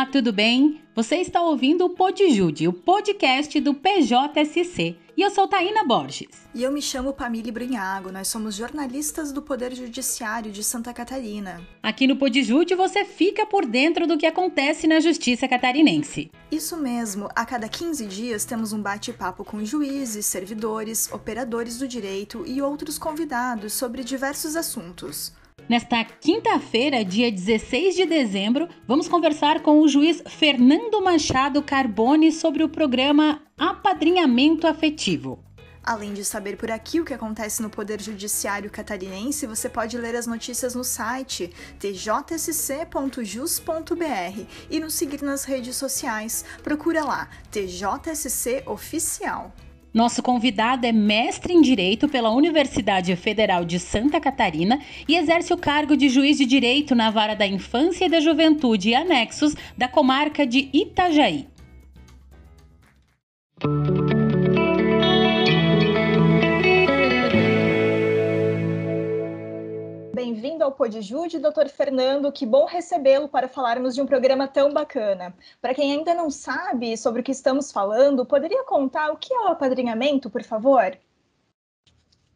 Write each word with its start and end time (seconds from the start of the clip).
Olá, 0.00 0.08
tudo 0.08 0.32
bem? 0.32 0.80
Você 0.94 1.16
está 1.16 1.42
ouvindo 1.42 1.84
o 1.84 1.90
Podjude, 1.90 2.66
o 2.66 2.72
podcast 2.72 3.60
do 3.60 3.74
PJSC. 3.74 4.96
E 5.14 5.20
eu 5.20 5.30
sou 5.30 5.46
Taína 5.46 5.84
Borges. 5.84 6.48
E 6.54 6.62
eu 6.62 6.72
me 6.72 6.80
chamo 6.80 7.12
Pamile 7.12 7.52
Brunhago, 7.52 8.10
nós 8.10 8.28
somos 8.28 8.54
jornalistas 8.54 9.30
do 9.30 9.42
Poder 9.42 9.74
Judiciário 9.74 10.50
de 10.50 10.64
Santa 10.64 10.94
Catarina. 10.94 11.60
Aqui 11.82 12.06
no 12.06 12.16
Podjude 12.16 12.74
você 12.74 13.04
fica 13.04 13.44
por 13.44 13.66
dentro 13.66 14.06
do 14.06 14.16
que 14.16 14.24
acontece 14.24 14.86
na 14.86 15.00
Justiça 15.00 15.46
Catarinense. 15.46 16.30
Isso 16.50 16.78
mesmo, 16.78 17.28
a 17.36 17.44
cada 17.44 17.68
15 17.68 18.06
dias 18.06 18.46
temos 18.46 18.72
um 18.72 18.80
bate-papo 18.80 19.44
com 19.44 19.62
juízes, 19.66 20.24
servidores, 20.24 21.12
operadores 21.12 21.78
do 21.78 21.86
direito 21.86 22.42
e 22.46 22.62
outros 22.62 22.98
convidados 22.98 23.74
sobre 23.74 24.02
diversos 24.02 24.56
assuntos. 24.56 25.38
Nesta 25.70 26.04
quinta-feira, 26.04 27.04
dia 27.04 27.30
16 27.30 27.94
de 27.94 28.04
dezembro, 28.04 28.68
vamos 28.88 29.06
conversar 29.06 29.62
com 29.62 29.80
o 29.80 29.86
juiz 29.86 30.20
Fernando 30.26 31.00
Machado 31.00 31.62
Carbone 31.62 32.32
sobre 32.32 32.64
o 32.64 32.68
programa 32.68 33.40
Apadrinhamento 33.56 34.66
Afetivo. 34.66 35.44
Além 35.80 36.12
de 36.12 36.24
saber 36.24 36.56
por 36.56 36.72
aqui 36.72 37.00
o 37.00 37.04
que 37.04 37.14
acontece 37.14 37.62
no 37.62 37.70
Poder 37.70 38.00
Judiciário 38.00 38.68
Catarinense, 38.68 39.46
você 39.46 39.68
pode 39.68 39.96
ler 39.96 40.16
as 40.16 40.26
notícias 40.26 40.74
no 40.74 40.82
site 40.82 41.52
tjsc.jus.br 41.78 43.20
e 44.68 44.80
nos 44.80 44.94
seguir 44.94 45.22
nas 45.22 45.44
redes 45.44 45.76
sociais. 45.76 46.44
Procura 46.64 47.04
lá, 47.04 47.28
TJSC 47.52 48.64
Oficial. 48.66 49.54
Nosso 49.92 50.22
convidado 50.22 50.86
é 50.86 50.92
mestre 50.92 51.52
em 51.52 51.60
Direito 51.60 52.08
pela 52.08 52.30
Universidade 52.30 53.14
Federal 53.16 53.64
de 53.64 53.80
Santa 53.80 54.20
Catarina 54.20 54.80
e 55.08 55.16
exerce 55.16 55.52
o 55.52 55.58
cargo 55.58 55.96
de 55.96 56.08
juiz 56.08 56.38
de 56.38 56.46
direito 56.46 56.94
na 56.94 57.10
Vara 57.10 57.34
da 57.34 57.46
Infância 57.46 58.04
e 58.04 58.08
da 58.08 58.20
Juventude 58.20 58.90
e 58.90 58.94
Anexos 58.94 59.56
da 59.76 59.88
comarca 59.88 60.46
de 60.46 60.68
Itajaí. 60.72 61.48
Bem-vindo 70.30 70.62
ao 70.62 70.70
Podjude, 70.70 71.40
doutor 71.40 71.68
Fernando. 71.68 72.30
Que 72.30 72.46
bom 72.46 72.64
recebê-lo 72.64 73.28
para 73.28 73.48
falarmos 73.48 73.96
de 73.96 74.00
um 74.00 74.06
programa 74.06 74.46
tão 74.46 74.72
bacana. 74.72 75.34
Para 75.60 75.74
quem 75.74 75.90
ainda 75.90 76.14
não 76.14 76.30
sabe 76.30 76.96
sobre 76.96 77.20
o 77.20 77.24
que 77.24 77.32
estamos 77.32 77.72
falando, 77.72 78.24
poderia 78.24 78.62
contar 78.62 79.10
o 79.10 79.16
que 79.16 79.34
é 79.34 79.40
o 79.40 79.48
apadrinhamento, 79.48 80.30
por 80.30 80.44
favor? 80.44 80.96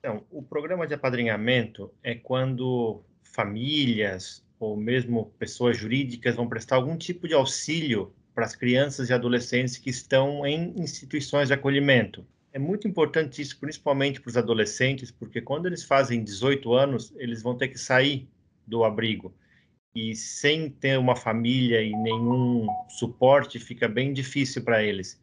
Então, 0.01 0.25
o 0.29 0.43
programa 0.43 0.89
de 0.89 0.95
apadrinhamento 0.95 1.89
é 2.03 2.17
quando 2.17 3.01
famílias 3.23 4.45
ou 4.59 4.77
mesmo 4.77 5.27
pessoas 5.39 5.77
jurídicas 5.77 6.35
vão 6.35 6.49
prestar 6.49 6.75
algum 6.75 6.97
tipo 6.97 7.29
de 7.29 7.35
auxílio 7.35 8.13
para 8.35 8.45
as 8.45 8.57
crianças 8.57 9.09
e 9.09 9.13
adolescentes 9.13 9.79
que 9.79 9.91
estão 9.91 10.45
em 10.45 10.75
instituições 10.77 11.47
de 11.47 11.55
acolhimento. 11.55 12.27
É 12.55 12.59
muito 12.59 12.87
importante 12.87 13.43
isso, 13.43 13.59
principalmente 13.59 14.21
para 14.21 14.29
os 14.31 14.37
adolescentes, 14.37 15.11
porque 15.11 15.41
quando 15.41 15.67
eles 15.67 15.83
fazem 15.83 16.23
18 16.23 16.73
anos, 16.73 17.13
eles 17.17 17.43
vão 17.43 17.57
ter 17.57 17.67
que 17.67 17.77
sair 17.77 18.29
do 18.65 18.85
abrigo. 18.85 19.35
E 19.93 20.15
sem 20.15 20.71
ter 20.71 20.97
uma 20.97 21.17
família 21.17 21.83
e 21.83 21.91
nenhum 21.91 22.69
suporte, 22.89 23.59
fica 23.59 23.89
bem 23.89 24.13
difícil 24.13 24.63
para 24.63 24.85
eles. 24.85 25.21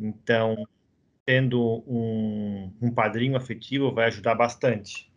Então, 0.00 0.66
tendo 1.24 1.84
um, 1.86 2.72
um 2.82 2.90
padrinho 2.92 3.36
afetivo 3.36 3.94
vai 3.94 4.06
ajudar 4.06 4.34
bastante. 4.34 5.08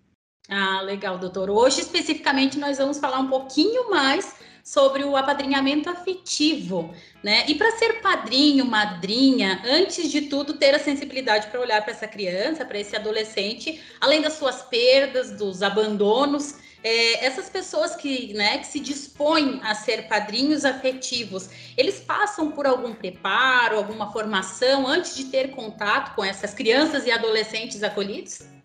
Ah, 0.47 0.81
legal, 0.81 1.17
doutor. 1.17 1.49
Hoje, 1.49 1.81
especificamente, 1.81 2.59
nós 2.59 2.77
vamos 2.77 2.99
falar 2.99 3.19
um 3.19 3.29
pouquinho 3.29 3.89
mais 3.89 4.36
sobre 4.67 5.05
o 5.05 5.15
apadrinhamento 5.15 5.89
afetivo, 5.89 6.93
né? 7.23 7.45
E 7.47 7.55
para 7.55 7.71
ser 7.77 8.01
padrinho, 8.01 8.65
madrinha, 8.65 9.61
antes 9.65 10.11
de 10.11 10.23
tudo, 10.23 10.55
ter 10.55 10.75
a 10.75 10.79
sensibilidade 10.79 11.47
para 11.47 11.61
olhar 11.61 11.81
para 11.81 11.93
essa 11.93 12.05
criança, 12.05 12.65
para 12.65 12.77
esse 12.77 12.93
adolescente, 12.93 13.81
além 14.01 14.19
das 14.19 14.33
suas 14.33 14.63
perdas, 14.63 15.31
dos 15.31 15.63
abandonos, 15.63 16.55
é, 16.83 17.25
essas 17.25 17.49
pessoas 17.49 17.95
que, 17.95 18.33
né, 18.33 18.57
que 18.57 18.67
se 18.67 18.81
dispõem 18.81 19.61
a 19.63 19.73
ser 19.73 20.09
padrinhos 20.09 20.65
afetivos, 20.65 21.49
eles 21.77 22.01
passam 22.01 22.51
por 22.51 22.67
algum 22.67 22.93
preparo, 22.93 23.77
alguma 23.77 24.11
formação 24.11 24.85
antes 24.85 25.15
de 25.15 25.25
ter 25.27 25.51
contato 25.51 26.13
com 26.13 26.25
essas 26.25 26.53
crianças 26.53 27.05
e 27.05 27.11
adolescentes 27.11 27.81
acolhidos? 27.83 28.56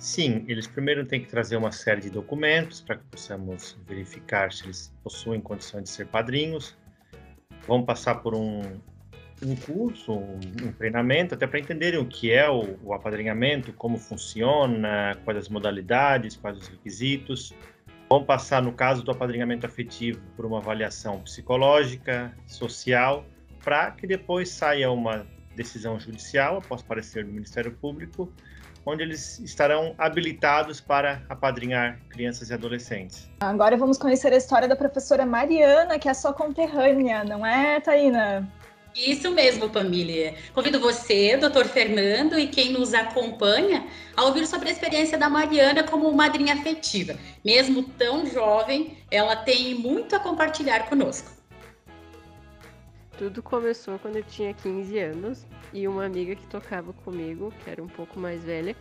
Sim, 0.00 0.46
eles 0.48 0.66
primeiro 0.66 1.04
têm 1.04 1.20
que 1.20 1.28
trazer 1.28 1.58
uma 1.58 1.70
série 1.70 2.00
de 2.00 2.08
documentos 2.08 2.80
para 2.80 2.96
que 2.96 3.04
possamos 3.04 3.78
verificar 3.86 4.50
se 4.50 4.64
eles 4.64 4.90
possuem 5.04 5.42
condições 5.42 5.82
de 5.82 5.90
ser 5.90 6.06
padrinhos. 6.06 6.74
Vão 7.66 7.84
passar 7.84 8.14
por 8.14 8.34
um, 8.34 8.62
um 9.42 9.54
curso, 9.54 10.14
um, 10.14 10.40
um 10.62 10.72
treinamento, 10.72 11.34
até 11.34 11.46
para 11.46 11.58
entenderem 11.60 12.00
o 12.00 12.06
que 12.06 12.32
é 12.32 12.48
o, 12.48 12.78
o, 12.82 12.94
apadrinhamento, 12.94 13.74
como 13.74 13.98
funciona, 13.98 15.18
quais 15.22 15.38
as 15.38 15.48
modalidades, 15.50 16.34
quais 16.34 16.56
os 16.56 16.66
requisitos. 16.66 17.52
Vão 18.08 18.24
passar, 18.24 18.62
no 18.62 18.72
caso 18.72 19.02
do 19.02 19.10
apadrinhamento 19.10 19.66
afetivo, 19.66 20.22
por 20.34 20.46
uma 20.46 20.60
avaliação 20.60 21.20
psicológica, 21.20 22.34
social, 22.46 23.26
para 23.62 23.90
que 23.90 24.06
depois 24.06 24.48
saia 24.48 24.90
uma 24.90 25.26
decisão 25.54 26.00
judicial, 26.00 26.56
após 26.56 26.82
parecer 26.82 27.26
do 27.26 27.30
Ministério 27.30 27.72
Público, 27.72 28.32
onde 28.84 29.02
eles 29.02 29.38
estarão 29.40 29.94
habilitados 29.98 30.80
para 30.80 31.22
apadrinhar 31.28 31.98
crianças 32.08 32.50
e 32.50 32.54
adolescentes. 32.54 33.28
Agora 33.40 33.76
vamos 33.76 33.98
conhecer 33.98 34.32
a 34.32 34.36
história 34.36 34.68
da 34.68 34.76
professora 34.76 35.26
Mariana, 35.26 35.98
que 35.98 36.08
é 36.08 36.14
sua 36.14 36.32
conterrânea, 36.32 37.24
não 37.24 37.44
é, 37.44 37.80
Taina? 37.80 38.50
Isso 38.94 39.30
mesmo, 39.30 39.68
família. 39.68 40.34
Convido 40.52 40.80
você, 40.80 41.36
doutor 41.36 41.66
Fernando, 41.66 42.38
e 42.38 42.48
quem 42.48 42.72
nos 42.72 42.92
acompanha 42.92 43.86
a 44.16 44.24
ouvir 44.24 44.46
sobre 44.46 44.68
a 44.68 44.72
experiência 44.72 45.16
da 45.16 45.28
Mariana 45.28 45.84
como 45.84 46.12
madrinha 46.12 46.54
afetiva. 46.54 47.16
Mesmo 47.44 47.84
tão 47.84 48.26
jovem, 48.26 48.98
ela 49.10 49.36
tem 49.36 49.74
muito 49.74 50.16
a 50.16 50.20
compartilhar 50.20 50.88
conosco. 50.88 51.39
Tudo 53.20 53.42
começou 53.42 53.98
quando 53.98 54.16
eu 54.16 54.22
tinha 54.22 54.54
15 54.54 54.98
anos 54.98 55.46
e 55.74 55.86
uma 55.86 56.06
amiga 56.06 56.34
que 56.34 56.46
tocava 56.46 56.90
comigo, 56.90 57.52
que 57.62 57.68
era 57.68 57.82
um 57.82 57.86
pouco 57.86 58.18
mais 58.18 58.42
velha, 58.42 58.74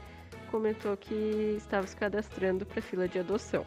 comentou 0.50 0.96
que 0.96 1.56
estava 1.58 1.86
se 1.86 1.94
cadastrando 1.94 2.66
para 2.66 2.82
fila 2.82 3.06
de 3.06 3.20
adoção. 3.20 3.66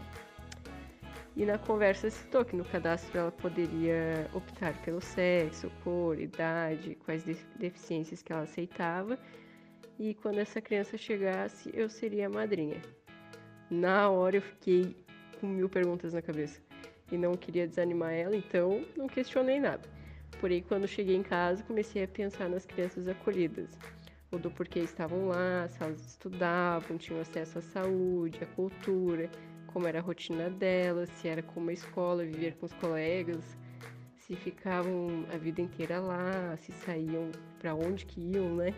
E 1.37 1.45
na 1.45 1.59
conversa 1.59 2.09
citou 2.09 2.43
que 2.43 2.57
no 2.57 2.65
cadastro 2.65 3.19
ela 3.19 3.31
poderia 3.31 4.31
optar 4.33 4.73
pelo 4.83 5.03
sexo, 5.03 5.71
cor, 5.85 6.19
idade, 6.19 6.97
quais 7.05 7.23
deficiências 7.59 8.23
que 8.23 8.33
ela 8.33 8.45
aceitava. 8.45 9.19
E 9.99 10.15
quando 10.15 10.39
essa 10.39 10.59
criança 10.63 10.97
chegasse, 10.97 11.71
eu 11.75 11.91
seria 11.91 12.29
a 12.29 12.31
madrinha. 12.31 12.81
Na 13.69 14.09
hora 14.09 14.39
eu 14.39 14.43
fiquei 14.43 14.97
com 15.39 15.47
mil 15.47 15.69
perguntas 15.69 16.15
na 16.15 16.23
cabeça 16.23 16.63
e 17.11 17.19
não 17.19 17.37
queria 17.37 17.69
desanimar 17.69 18.15
ela, 18.15 18.35
então 18.35 18.83
não 18.97 19.07
questionei 19.07 19.61
nada. 19.61 20.01
Porém, 20.41 20.63
quando 20.63 20.89
cheguei 20.89 21.17
em 21.17 21.23
casa, 21.23 21.63
comecei 21.63 22.03
a 22.03 22.09
pensar 22.09 22.49
nas 22.49 22.67
crianças 22.67 23.07
acolhidas. 23.07 23.71
O 24.31 24.39
do 24.39 24.51
porquê 24.51 24.81
estavam 24.81 25.29
lá, 25.29 25.69
se 25.69 25.83
elas 25.83 26.01
estudavam, 26.07 26.97
tinham 26.97 27.21
acesso 27.21 27.59
à 27.59 27.61
saúde, 27.61 28.43
à 28.43 28.47
cultura, 28.47 29.31
como 29.67 29.87
era 29.87 29.99
a 29.99 30.03
rotina 30.03 30.51
delas, 30.51 31.09
se 31.11 31.29
era 31.29 31.43
como 31.43 31.71
a 31.71 31.73
escola, 31.73 32.25
viver 32.25 32.57
com 32.57 32.67
os 32.67 32.73
colegas, 32.73 33.57
se 34.17 34.35
ficavam 34.35 35.27
a 35.33 35.37
vida 35.37 35.61
inteira 35.61 36.01
lá, 36.01 36.57
se 36.57 36.73
saíam 36.73 37.31
para 37.59 37.75
onde 37.75 38.07
que 38.07 38.21
iam, 38.21 38.57
né? 38.57 38.75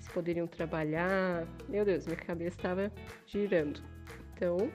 Se 0.00 0.10
poderiam 0.10 0.46
trabalhar. 0.46 1.46
Meu 1.68 1.84
Deus, 1.84 2.06
minha 2.06 2.16
cabeça 2.16 2.56
estava 2.56 2.92
girando. 3.26 3.80
Então, 4.34 4.70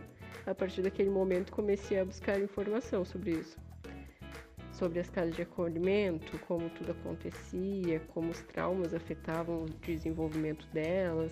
a 0.45 0.56
partir 0.56 0.81
daquele 0.81 1.09
momento, 1.09 1.51
comecei 1.51 2.00
a 2.00 2.06
buscar 2.06 2.39
informação 2.39 3.03
sobre 3.03 3.31
isso 3.31 3.57
sobre 4.73 4.99
as 4.99 5.09
casas 5.09 5.35
de 5.35 5.43
acolhimento, 5.43 6.37
como 6.39 6.69
tudo 6.71 6.91
acontecia, 6.91 7.99
como 8.13 8.31
os 8.31 8.39
traumas 8.41 8.93
afetavam 8.93 9.63
o 9.63 9.69
desenvolvimento 9.85 10.67
delas, 10.73 11.31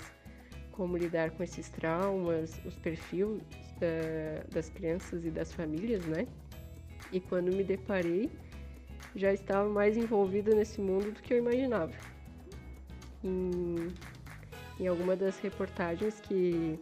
como 0.71 0.95
lidar 0.95 1.31
com 1.31 1.43
esses 1.43 1.69
traumas, 1.69 2.59
os 2.65 2.75
perfis 2.75 3.27
da, 3.79 4.43
das 4.53 4.69
crianças 4.69 5.25
e 5.25 5.29
das 5.29 5.53
famílias, 5.53 6.05
né? 6.05 6.27
E 7.11 7.19
quando 7.19 7.53
me 7.53 7.63
deparei, 7.63 8.31
já 9.15 9.33
estava 9.33 9.67
mais 9.67 9.97
envolvida 9.97 10.55
nesse 10.55 10.79
mundo 10.79 11.11
do 11.11 11.21
que 11.21 11.33
eu 11.33 11.39
imaginava. 11.39 11.93
Em, 13.23 13.89
em 14.79 14.87
alguma 14.87 15.15
das 15.15 15.39
reportagens 15.39 16.21
que 16.21 16.79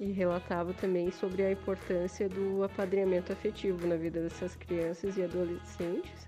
que 0.00 0.12
relatava 0.12 0.72
também 0.72 1.10
sobre 1.10 1.42
a 1.42 1.52
importância 1.52 2.26
do 2.26 2.64
apadrinhamento 2.64 3.34
afetivo 3.34 3.86
na 3.86 3.96
vida 3.96 4.22
dessas 4.22 4.56
crianças 4.56 5.18
e 5.18 5.22
adolescentes. 5.22 6.26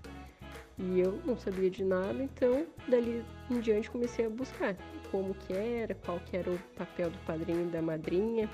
E 0.77 0.99
eu 0.99 1.19
não 1.25 1.35
sabia 1.35 1.71
de 1.71 1.83
nada, 1.83 2.21
então 2.21 2.67
dali 2.87 3.25
em 3.49 3.59
diante 3.59 3.89
comecei 3.89 4.27
a 4.27 4.29
buscar 4.29 4.75
como 5.09 5.33
que 5.33 5.53
era, 5.53 5.95
qual 5.95 6.19
que 6.19 6.37
era 6.37 6.51
o 6.51 6.59
papel 6.77 7.09
do 7.09 7.17
padrinho 7.25 7.63
e 7.67 7.71
da 7.71 7.81
madrinha, 7.81 8.47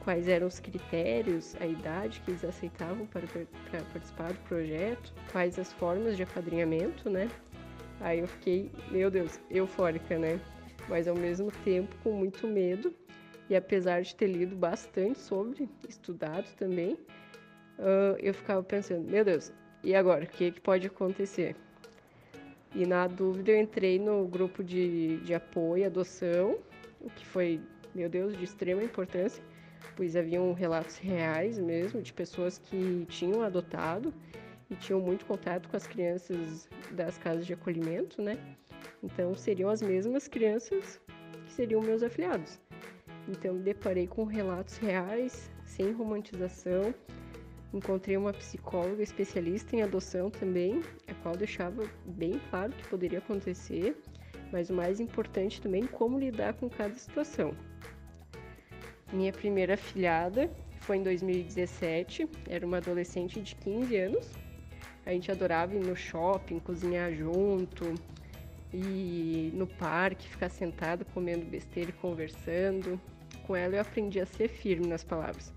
quais 0.00 0.28
eram 0.28 0.46
os 0.46 0.58
critérios, 0.58 1.54
a 1.60 1.66
idade 1.66 2.22
que 2.24 2.30
eles 2.30 2.42
aceitavam 2.42 3.04
para, 3.04 3.26
para 3.26 3.82
participar 3.92 4.32
do 4.32 4.40
projeto, 4.48 5.12
quais 5.30 5.58
as 5.58 5.74
formas 5.74 6.16
de 6.16 6.22
apadrinhamento, 6.22 7.10
né? 7.10 7.28
Aí 8.00 8.20
eu 8.20 8.26
fiquei, 8.26 8.70
meu 8.90 9.10
Deus, 9.10 9.38
eufórica, 9.50 10.18
né? 10.18 10.40
Mas 10.88 11.06
ao 11.06 11.14
mesmo 11.14 11.52
tempo 11.64 11.94
com 12.02 12.12
muito 12.12 12.46
medo. 12.46 12.94
E 13.48 13.56
apesar 13.56 14.02
de 14.02 14.14
ter 14.14 14.26
lido 14.26 14.54
bastante 14.54 15.18
sobre, 15.18 15.68
estudado 15.88 16.46
também, 16.56 16.94
uh, 17.78 18.16
eu 18.18 18.34
ficava 18.34 18.62
pensando, 18.62 19.08
meu 19.08 19.24
Deus, 19.24 19.52
e 19.82 19.94
agora? 19.94 20.24
O 20.24 20.26
que, 20.26 20.50
que 20.50 20.60
pode 20.60 20.86
acontecer? 20.86 21.56
E 22.74 22.84
na 22.84 23.06
dúvida 23.06 23.52
eu 23.52 23.60
entrei 23.60 23.98
no 23.98 24.26
grupo 24.26 24.62
de, 24.62 25.18
de 25.18 25.32
apoio, 25.32 25.86
adoção, 25.86 26.58
o 27.00 27.08
que 27.08 27.24
foi, 27.24 27.60
meu 27.94 28.08
Deus, 28.08 28.36
de 28.36 28.44
extrema 28.44 28.82
importância, 28.82 29.42
pois 29.96 30.14
haviam 30.14 30.52
relatos 30.52 30.98
reais 30.98 31.58
mesmo 31.58 32.02
de 32.02 32.12
pessoas 32.12 32.58
que 32.58 33.06
tinham 33.08 33.42
adotado 33.42 34.12
e 34.70 34.74
tinham 34.76 35.00
muito 35.00 35.24
contato 35.24 35.68
com 35.68 35.76
as 35.76 35.86
crianças 35.86 36.68
das 36.90 37.16
casas 37.16 37.46
de 37.46 37.54
acolhimento, 37.54 38.20
né? 38.20 38.36
Então 39.02 39.34
seriam 39.34 39.70
as 39.70 39.80
mesmas 39.80 40.28
crianças 40.28 41.00
que 41.46 41.52
seriam 41.52 41.80
meus 41.80 42.02
afiliados. 42.02 42.60
Então 43.28 43.54
me 43.54 43.62
deparei 43.62 44.06
com 44.06 44.24
relatos 44.24 44.78
reais, 44.78 45.50
sem 45.64 45.92
romantização. 45.92 46.94
Encontrei 47.74 48.16
uma 48.16 48.32
psicóloga 48.32 49.02
especialista 49.02 49.76
em 49.76 49.82
adoção 49.82 50.30
também, 50.30 50.82
a 51.06 51.14
qual 51.22 51.36
deixava 51.36 51.84
bem 52.06 52.40
claro 52.48 52.72
que 52.72 52.88
poderia 52.88 53.18
acontecer, 53.18 53.94
mas 54.50 54.70
o 54.70 54.74
mais 54.74 54.98
importante 54.98 55.60
também 55.60 55.86
como 55.86 56.18
lidar 56.18 56.54
com 56.54 56.70
cada 56.70 56.94
situação. 56.94 57.52
Minha 59.12 59.32
primeira 59.32 59.74
afilhada 59.74 60.50
foi 60.80 60.96
em 60.96 61.02
2017, 61.02 62.26
era 62.48 62.66
uma 62.66 62.78
adolescente 62.78 63.42
de 63.42 63.54
15 63.56 63.96
anos, 63.96 64.32
a 65.04 65.10
gente 65.10 65.30
adorava 65.30 65.74
ir 65.74 65.84
no 65.84 65.94
shopping, 65.94 66.58
cozinhar 66.58 67.12
junto, 67.12 67.94
e 68.72 69.50
no 69.54 69.66
parque, 69.66 70.28
ficar 70.28 70.48
sentado 70.48 71.04
comendo 71.06 71.44
besteira 71.44 71.90
e 71.90 71.92
conversando. 71.94 73.00
Com 73.48 73.56
ela 73.56 73.76
eu 73.76 73.80
aprendi 73.80 74.20
a 74.20 74.26
ser 74.26 74.46
firme 74.46 74.86
nas 74.86 75.02
palavras 75.02 75.54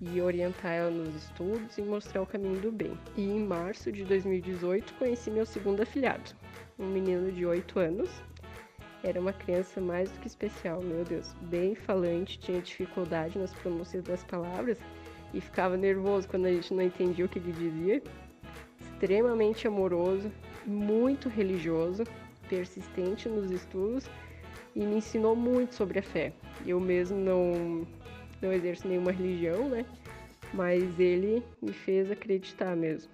e 0.00 0.22
orientar 0.22 0.72
ela 0.72 0.90
nos 0.90 1.14
estudos 1.14 1.76
e 1.76 1.82
mostrar 1.82 2.22
o 2.22 2.26
caminho 2.26 2.58
do 2.62 2.72
bem. 2.72 2.98
E 3.14 3.22
em 3.22 3.44
março 3.44 3.92
de 3.92 4.04
2018 4.04 4.94
conheci 4.94 5.30
meu 5.30 5.44
segundo 5.44 5.82
afilhado, 5.82 6.30
um 6.78 6.86
menino 6.86 7.30
de 7.30 7.44
8 7.44 7.78
anos. 7.78 8.08
Era 9.04 9.20
uma 9.20 9.34
criança 9.34 9.82
mais 9.82 10.10
do 10.10 10.18
que 10.20 10.28
especial, 10.28 10.80
meu 10.80 11.04
Deus, 11.04 11.34
bem 11.42 11.74
falante, 11.74 12.38
tinha 12.38 12.62
dificuldade 12.62 13.38
nas 13.38 13.52
pronúncias 13.52 14.02
das 14.02 14.24
palavras 14.24 14.78
e 15.34 15.42
ficava 15.42 15.76
nervoso 15.76 16.26
quando 16.26 16.46
a 16.46 16.50
gente 16.50 16.72
não 16.72 16.82
entendia 16.82 17.26
o 17.26 17.28
que 17.28 17.38
ele 17.38 17.52
dizia 17.52 18.02
extremamente 18.80 19.68
amoroso, 19.68 20.32
muito 20.64 21.28
religioso, 21.28 22.04
persistente 22.48 23.28
nos 23.28 23.50
estudos 23.50 24.08
e 24.80 24.86
me 24.86 24.96
ensinou 24.96 25.36
muito 25.36 25.74
sobre 25.74 25.98
a 25.98 26.02
fé. 26.02 26.32
Eu 26.66 26.80
mesmo 26.80 27.18
não, 27.18 27.86
não 28.40 28.50
exerço 28.50 28.88
nenhuma 28.88 29.12
religião, 29.12 29.68
né? 29.68 29.84
Mas 30.54 30.98
ele 30.98 31.42
me 31.60 31.72
fez 31.72 32.10
acreditar 32.10 32.74
mesmo. 32.74 33.12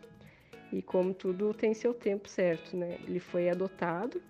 E 0.73 0.81
como 0.81 1.13
tudo 1.13 1.53
tem 1.53 1.75
seu 1.75 1.93
tempo 1.93 2.29
certo, 2.29 2.77
né? 2.77 2.99
Ele 3.07 3.19
foi 3.19 3.51
adotado 3.51 4.23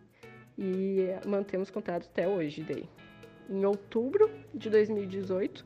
e 0.59 1.09
mantemos 1.27 1.71
contato 1.71 2.09
até 2.11 2.27
hoje 2.27 2.63
daí. 2.63 2.89
Em 3.51 3.67
outubro 3.67 4.31
de 4.55 4.71
2018, 4.71 5.65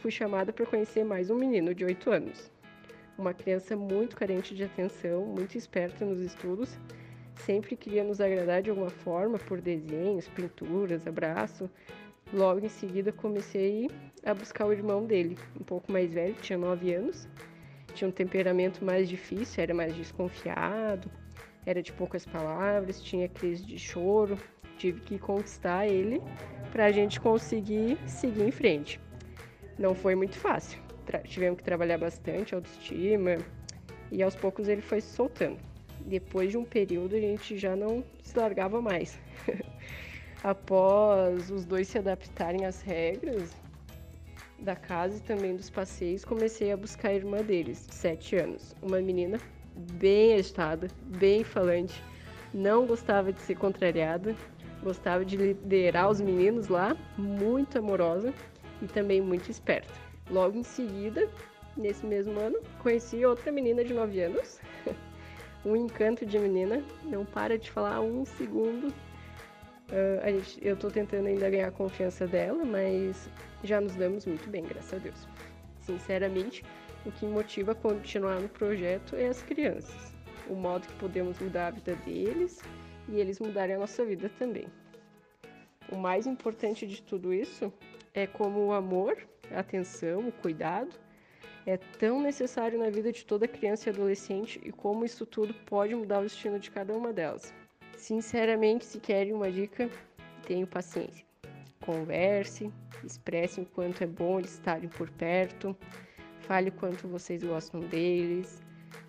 fui 0.00 0.12
chamada 0.12 0.52
para 0.52 0.64
conhecer 0.64 1.04
mais 1.04 1.30
um 1.30 1.36
menino 1.36 1.74
de 1.74 1.84
8 1.84 2.10
anos 2.10 2.52
uma 3.18 3.34
criança 3.34 3.76
muito 3.76 4.16
carente 4.16 4.54
de 4.54 4.64
atenção, 4.64 5.24
muito 5.24 5.56
esperta 5.56 6.04
nos 6.04 6.20
estudos, 6.20 6.78
sempre 7.44 7.76
queria 7.76 8.04
nos 8.04 8.20
agradar 8.20 8.62
de 8.62 8.70
alguma 8.70 8.90
forma 8.90 9.38
por 9.38 9.60
desenhos, 9.60 10.28
pinturas, 10.28 11.06
abraço. 11.06 11.70
Logo 12.32 12.64
em 12.64 12.68
seguida 12.68 13.12
comecei 13.12 13.90
a 14.24 14.32
buscar 14.32 14.66
o 14.66 14.72
irmão 14.72 15.04
dele, 15.04 15.36
um 15.60 15.64
pouco 15.64 15.92
mais 15.92 16.12
velho, 16.12 16.34
tinha 16.40 16.58
9 16.58 16.94
anos, 16.94 17.28
tinha 17.94 18.08
um 18.08 18.12
temperamento 18.12 18.84
mais 18.84 19.08
difícil, 19.08 19.62
era 19.62 19.74
mais 19.74 19.94
desconfiado, 19.94 21.10
era 21.66 21.82
de 21.82 21.92
poucas 21.92 22.24
palavras, 22.24 23.02
tinha 23.02 23.28
crise 23.28 23.64
de 23.64 23.78
choro. 23.78 24.38
Tive 24.78 25.00
que 25.00 25.18
conquistar 25.18 25.86
ele 25.86 26.20
para 26.72 26.86
a 26.86 26.90
gente 26.92 27.20
conseguir 27.20 27.98
seguir 28.06 28.42
em 28.42 28.50
frente. 28.50 28.98
Não 29.78 29.94
foi 29.94 30.14
muito 30.16 30.36
fácil 30.36 30.80
tivemos 31.24 31.58
que 31.58 31.64
trabalhar 31.64 31.98
bastante 31.98 32.54
autoestima 32.54 33.36
e 34.10 34.22
aos 34.22 34.34
poucos 34.34 34.68
ele 34.68 34.80
foi 34.80 35.00
se 35.00 35.14
soltando. 35.14 35.71
Depois 36.06 36.50
de 36.50 36.58
um 36.58 36.64
período 36.64 37.16
a 37.16 37.20
gente 37.20 37.56
já 37.56 37.76
não 37.76 38.04
se 38.22 38.36
largava 38.38 38.80
mais. 38.80 39.18
Após 40.42 41.50
os 41.50 41.64
dois 41.64 41.88
se 41.88 41.98
adaptarem 41.98 42.64
às 42.64 42.82
regras 42.82 43.50
da 44.58 44.74
casa 44.74 45.16
e 45.16 45.20
também 45.20 45.56
dos 45.56 45.70
passeios, 45.70 46.24
comecei 46.24 46.72
a 46.72 46.76
buscar 46.76 47.08
a 47.10 47.14
irmã 47.14 47.42
deles, 47.42 47.86
de 47.86 47.94
7 47.94 48.36
anos, 48.36 48.74
uma 48.82 49.00
menina 49.00 49.38
bem 49.94 50.34
agitada, 50.34 50.88
bem 51.04 51.42
falante, 51.42 52.02
não 52.52 52.86
gostava 52.86 53.32
de 53.32 53.40
ser 53.40 53.56
contrariada, 53.56 54.34
gostava 54.82 55.24
de 55.24 55.36
liderar 55.36 56.10
os 56.10 56.20
meninos 56.20 56.68
lá, 56.68 56.96
muito 57.16 57.78
amorosa 57.78 58.32
e 58.80 58.86
também 58.86 59.20
muito 59.20 59.50
esperta. 59.50 59.92
Logo 60.30 60.58
em 60.58 60.62
seguida, 60.62 61.28
nesse 61.76 62.04
mesmo 62.04 62.38
ano, 62.38 62.58
conheci 62.82 63.24
outra 63.24 63.50
menina 63.50 63.84
de 63.84 63.94
9 63.94 64.20
anos. 64.20 64.60
um 65.64 65.76
encanto 65.76 66.26
de 66.26 66.38
menina, 66.38 66.82
não 67.04 67.24
para 67.24 67.58
de 67.58 67.70
falar 67.70 68.00
um 68.00 68.24
segundo. 68.24 68.88
Uh, 68.88 70.24
gente, 70.24 70.58
eu 70.62 70.76
tô 70.76 70.90
tentando 70.90 71.26
ainda 71.26 71.48
ganhar 71.50 71.68
a 71.68 71.72
confiança 71.72 72.26
dela, 72.26 72.64
mas 72.64 73.28
já 73.62 73.80
nos 73.80 73.94
damos 73.94 74.26
muito 74.26 74.48
bem, 74.48 74.64
graças 74.64 74.94
a 74.94 74.98
Deus. 74.98 75.28
Sinceramente, 75.80 76.64
o 77.04 77.12
que 77.12 77.26
me 77.26 77.32
motiva 77.32 77.72
a 77.72 77.74
continuar 77.74 78.40
no 78.40 78.48
projeto 78.48 79.16
é 79.16 79.28
as 79.28 79.42
crianças. 79.42 80.14
O 80.48 80.54
modo 80.54 80.86
que 80.86 80.94
podemos 80.94 81.38
mudar 81.38 81.68
a 81.68 81.70
vida 81.70 81.94
deles 81.96 82.60
e 83.08 83.20
eles 83.20 83.38
mudarem 83.38 83.76
a 83.76 83.78
nossa 83.78 84.04
vida 84.04 84.30
também. 84.38 84.66
O 85.90 85.96
mais 85.96 86.26
importante 86.26 86.86
de 86.86 87.02
tudo 87.02 87.34
isso 87.34 87.72
é 88.14 88.26
como 88.26 88.66
o 88.66 88.72
amor 88.72 89.16
a 89.50 89.60
atenção, 89.60 90.28
o 90.28 90.32
cuidado 90.32 90.90
é 91.66 91.76
tão 91.76 92.20
necessário 92.20 92.78
na 92.78 92.90
vida 92.90 93.12
de 93.12 93.24
toda 93.24 93.48
criança 93.48 93.88
e 93.88 93.92
adolescente 93.92 94.60
e 94.64 94.72
como 94.72 95.04
isso 95.04 95.24
tudo 95.24 95.54
pode 95.66 95.94
mudar 95.94 96.20
o 96.20 96.22
destino 96.22 96.58
de 96.58 96.70
cada 96.70 96.92
uma 96.94 97.12
delas. 97.12 97.54
Sinceramente, 97.96 98.84
se 98.84 98.98
querem 98.98 99.32
uma 99.32 99.50
dica, 99.50 99.88
tenham 100.46 100.66
paciência. 100.66 101.24
Converse, 101.80 102.72
expresse 103.04 103.60
o 103.60 103.66
quanto 103.66 104.02
é 104.02 104.06
bom 104.06 104.38
eles 104.38 104.54
estarem 104.54 104.88
por 104.88 105.10
perto, 105.10 105.76
fale 106.40 106.70
o 106.70 106.72
quanto 106.72 107.08
vocês 107.08 107.42
gostam 107.42 107.80
deles, 107.80 108.62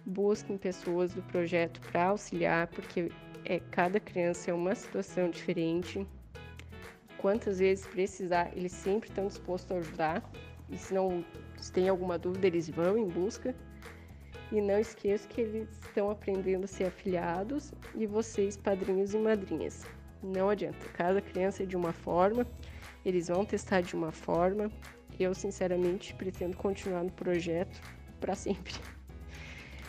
busquem 0.05 0.57
pessoas 0.57 1.13
do 1.13 1.22
projeto 1.24 1.81
para 1.81 2.05
auxiliar, 2.05 2.67
porque 2.67 3.12
é, 3.45 3.60
cada 3.72 4.00
criança 4.00 4.51
é 4.51 4.53
uma 4.53 4.75
situação 4.75 5.29
diferente 5.29 6.05
quantas 7.24 7.60
vezes 7.60 7.88
precisar, 7.88 8.51
eles 8.53 8.74
sempre 8.74 9.07
estão 9.07 9.27
dispostos 9.27 9.72
a 9.72 9.79
ajudar. 9.79 10.31
E 10.69 10.77
se 10.77 10.93
não 10.93 11.24
se 11.63 11.72
tem 11.72 11.88
alguma 11.88 12.17
dúvida, 12.17 12.46
eles 12.46 12.70
vão 12.70 12.98
em 12.98 13.08
busca. 13.08 13.55
E 14.51 14.60
não 14.60 14.77
esqueça 14.77 15.25
que 15.29 15.39
eles 15.39 15.70
estão 15.82 16.12
aprendendo 16.12 16.65
a 16.65 16.67
ser 16.67 16.84
afiliados 16.84 17.72
e 17.96 18.05
vocês, 18.05 18.58
padrinhos 18.58 19.13
e 19.13 19.17
madrinhas. 19.17 19.86
Não 20.22 20.50
adianta, 20.50 20.86
cada 20.89 21.22
criança 21.22 21.63
é 21.63 21.65
de 21.65 21.77
uma 21.77 21.93
forma, 21.93 22.46
eles 23.05 23.29
vão 23.29 23.46
testar 23.46 23.82
de 23.82 23.96
uma 23.96 24.12
forma. 24.12 24.70
Eu, 25.17 25.34
sinceramente, 25.34 26.13
pretendo 26.15 26.58
continuar 26.58 27.03
no 27.03 27.12
projeto 27.12 27.82
para 28.20 28.36
sempre. 28.36 28.74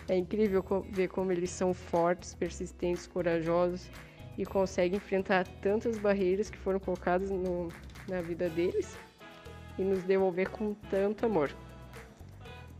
É 0.06 0.14
incrível 0.18 0.62
ver 0.90 1.08
como 1.08 1.32
eles 1.32 1.48
são 1.48 1.72
fortes, 1.72 2.34
persistentes, 2.34 3.06
corajosos 3.06 3.90
e 4.36 4.44
consegue 4.44 4.96
enfrentar 4.96 5.48
tantas 5.62 5.96
barreiras 5.96 6.50
que 6.50 6.58
foram 6.58 6.78
colocadas 6.78 7.30
no, 7.30 7.68
na 8.06 8.20
vida 8.20 8.50
deles 8.50 8.98
e 9.78 9.82
nos 9.82 10.02
devolver 10.04 10.50
com 10.50 10.74
tanto 10.90 11.26
amor. 11.26 11.50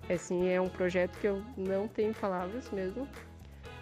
Assim, 0.09 0.49
é 0.49 0.61
um 0.61 0.69
projeto 0.69 1.19
que 1.19 1.27
eu 1.27 1.43
não 1.57 1.89
tenho 1.89 2.15
palavras 2.15 2.71
mesmo. 2.71 3.09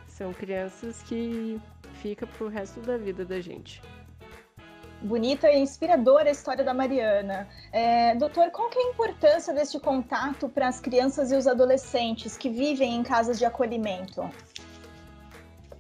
São 0.07 0.33
crianças 0.33 1.03
que 1.03 1.61
fica 1.95 2.27
pro 2.27 2.49
resto 2.49 2.81
da 2.81 2.97
vida 2.97 3.25
da 3.25 3.41
gente. 3.41 3.83
Bonita 5.03 5.51
e 5.51 5.59
inspiradora 5.59 6.29
a 6.29 6.33
história 6.33 6.63
da 6.63 6.73
Mariana. 6.73 7.49
É, 7.73 8.15
doutor, 8.15 8.51
qual 8.53 8.71
que 8.71 8.79
é 8.79 8.83
a 8.83 8.91
importância 8.91 9.53
deste 9.53 9.81
contato 9.81 10.49
para 10.49 10.69
as 10.69 10.79
crianças 10.79 11.33
e 11.33 11.37
os 11.37 11.49
adolescentes 11.49 12.37
que 12.37 12.49
vivem 12.49 12.95
em 12.95 13.03
casas 13.03 13.37
de 13.37 13.45
acolhimento? 13.45 14.31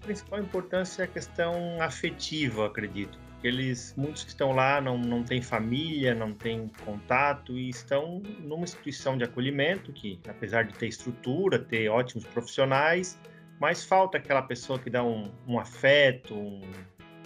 principal 0.02 0.40
importância 0.40 1.02
é 1.02 1.04
a 1.04 1.08
questão 1.08 1.80
afetiva, 1.80 2.66
acredito. 2.66 3.18
Eles, 3.48 3.94
muitos 3.96 4.22
que 4.24 4.30
estão 4.30 4.52
lá 4.52 4.80
não, 4.80 4.96
não 4.96 5.22
têm 5.22 5.42
família, 5.42 6.14
não 6.14 6.32
têm 6.32 6.70
contato 6.84 7.58
e 7.58 7.68
estão 7.68 8.22
numa 8.40 8.64
instituição 8.64 9.18
de 9.18 9.24
acolhimento 9.24 9.92
que, 9.92 10.20
apesar 10.28 10.64
de 10.64 10.74
ter 10.74 10.86
estrutura, 10.86 11.58
ter 11.58 11.88
ótimos 11.88 12.24
profissionais, 12.24 13.18
mas 13.60 13.84
falta 13.84 14.18
aquela 14.18 14.42
pessoa 14.42 14.78
que 14.78 14.90
dá 14.90 15.04
um, 15.04 15.30
um 15.46 15.58
afeto, 15.58 16.34
um 16.34 16.60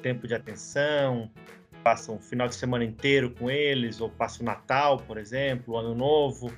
tempo 0.03 0.27
de 0.27 0.35
atenção, 0.35 1.31
passa 1.83 2.11
um 2.11 2.19
final 2.19 2.49
de 2.49 2.55
semana 2.55 2.85
inteiro 2.85 3.31
com 3.31 3.51
eles, 3.51 4.01
ou 4.01 4.11
passa 4.11 4.43
o 4.43 4.45
Natal, 4.45 4.99
por 4.99 5.19
exemplo, 5.19 5.75
o 5.75 5.77
Ano 5.77 5.95
Novo. 5.95 6.53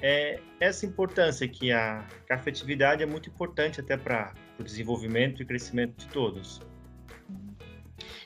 É 0.00 0.40
essa 0.60 0.86
importância 0.86 1.46
que 1.46 1.72
a, 1.72 2.06
que 2.26 2.32
a 2.32 2.36
afetividade 2.36 3.02
é 3.02 3.06
muito 3.06 3.28
importante 3.28 3.80
até 3.80 3.96
para 3.96 4.32
o 4.58 4.62
desenvolvimento 4.62 5.42
e 5.42 5.44
crescimento 5.44 5.96
de 5.98 6.06
todos. 6.06 6.60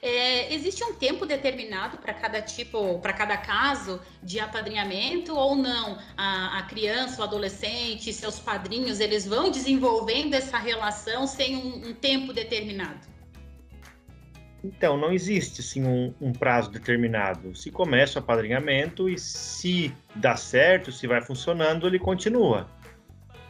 É, 0.05 0.53
existe 0.53 0.83
um 0.83 0.95
tempo 0.95 1.25
determinado 1.25 1.97
para 1.97 2.13
cada 2.13 2.43
tipo, 2.43 2.99
para 2.99 3.13
cada 3.13 3.37
caso 3.37 4.01
de 4.21 4.41
apadrinhamento 4.41 5.33
ou 5.33 5.55
não? 5.55 5.97
A, 6.17 6.59
a, 6.59 6.63
criança, 6.65 7.21
o 7.21 7.25
adolescente, 7.25 8.13
seus 8.13 8.41
padrinhos, 8.41 8.99
eles 8.99 9.25
vão 9.25 9.49
desenvolvendo 9.49 10.35
essa 10.35 10.59
relação 10.59 11.25
sem 11.29 11.55
um, 11.55 11.91
um 11.91 11.95
tempo 11.95 12.33
determinado? 12.33 12.99
Então, 14.65 14.97
não 14.97 15.13
existe 15.13 15.61
assim, 15.61 15.85
um, 15.87 16.13
um, 16.21 16.33
prazo 16.33 16.69
determinado. 16.69 17.55
Se 17.55 17.71
começa 17.71 18.19
o 18.19 18.23
apadrinhamento 18.23 19.09
e 19.09 19.17
se 19.17 19.95
dá 20.17 20.35
certo, 20.37 20.91
se 20.91 21.07
vai 21.07 21.21
funcionando, 21.21 21.87
ele 21.87 22.01
continua. 22.01 22.69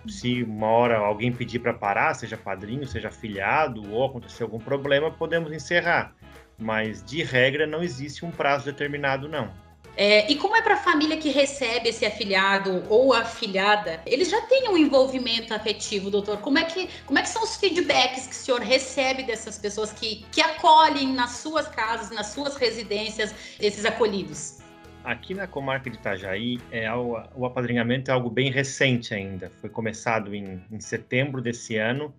Se 0.06 0.42
uma 0.42 0.66
hora 0.66 0.99
alguém 0.99 1.32
pedir 1.32 1.61
para 1.61 1.73
parar, 1.73 2.12
seja 2.12 2.37
padrinho, 2.37 2.87
seja 2.87 3.09
afiliado, 3.09 3.90
ou 3.90 4.04
acontecer 4.04 4.42
algum 4.42 4.59
problema, 4.59 5.11
podemos 5.11 5.50
encerrar 5.50 6.14
mas 6.62 7.02
de 7.04 7.23
regra 7.23 7.66
não 7.66 7.83
existe 7.83 8.25
um 8.25 8.31
prazo 8.31 8.64
determinado, 8.64 9.28
não. 9.28 9.52
É, 9.95 10.31
e 10.31 10.37
como 10.37 10.57
é 10.57 10.62
para 10.62 10.75
a 10.75 10.78
família 10.78 11.19
que 11.19 11.28
recebe 11.28 11.90
esse 11.90 12.07
afiliado 12.07 12.83
ou 12.88 13.12
afiliada? 13.12 14.00
Eles 14.07 14.31
já 14.31 14.40
têm 14.42 14.69
um 14.71 14.76
envolvimento 14.76 15.52
afetivo, 15.52 16.11
doutor? 16.11 16.38
Como 16.38 16.59
é 16.59 16.64
que, 16.64 16.88
como 17.04 17.19
é 17.19 17.23
que 17.23 17.28
são 17.28 17.42
os 17.42 17.57
feedbacks 17.57 18.26
que 18.26 18.33
o 18.33 18.37
senhor 18.37 18.61
recebe 18.61 19.23
dessas 19.23 19.59
pessoas 19.59 19.92
que, 19.92 20.25
que 20.33 20.40
acolhem 20.40 21.12
nas 21.12 21.33
suas 21.33 21.69
casas, 21.69 22.11
nas 22.11 22.28
suas 22.28 22.57
residências, 22.57 23.35
esses 23.61 23.85
acolhidos? 23.85 24.61
Aqui 25.04 25.35
na 25.35 25.47
comarca 25.47 25.90
de 25.90 25.97
Itajaí, 25.97 26.59
é, 26.71 26.90
o, 26.95 27.23
o 27.35 27.45
apadrinhamento 27.45 28.11
é 28.11 28.14
algo 28.14 28.31
bem 28.31 28.50
recente 28.50 29.12
ainda. 29.12 29.50
Foi 29.61 29.69
começado 29.69 30.35
em, 30.35 30.64
em 30.71 30.81
setembro 30.81 31.42
desse 31.42 31.76
ano 31.76 32.14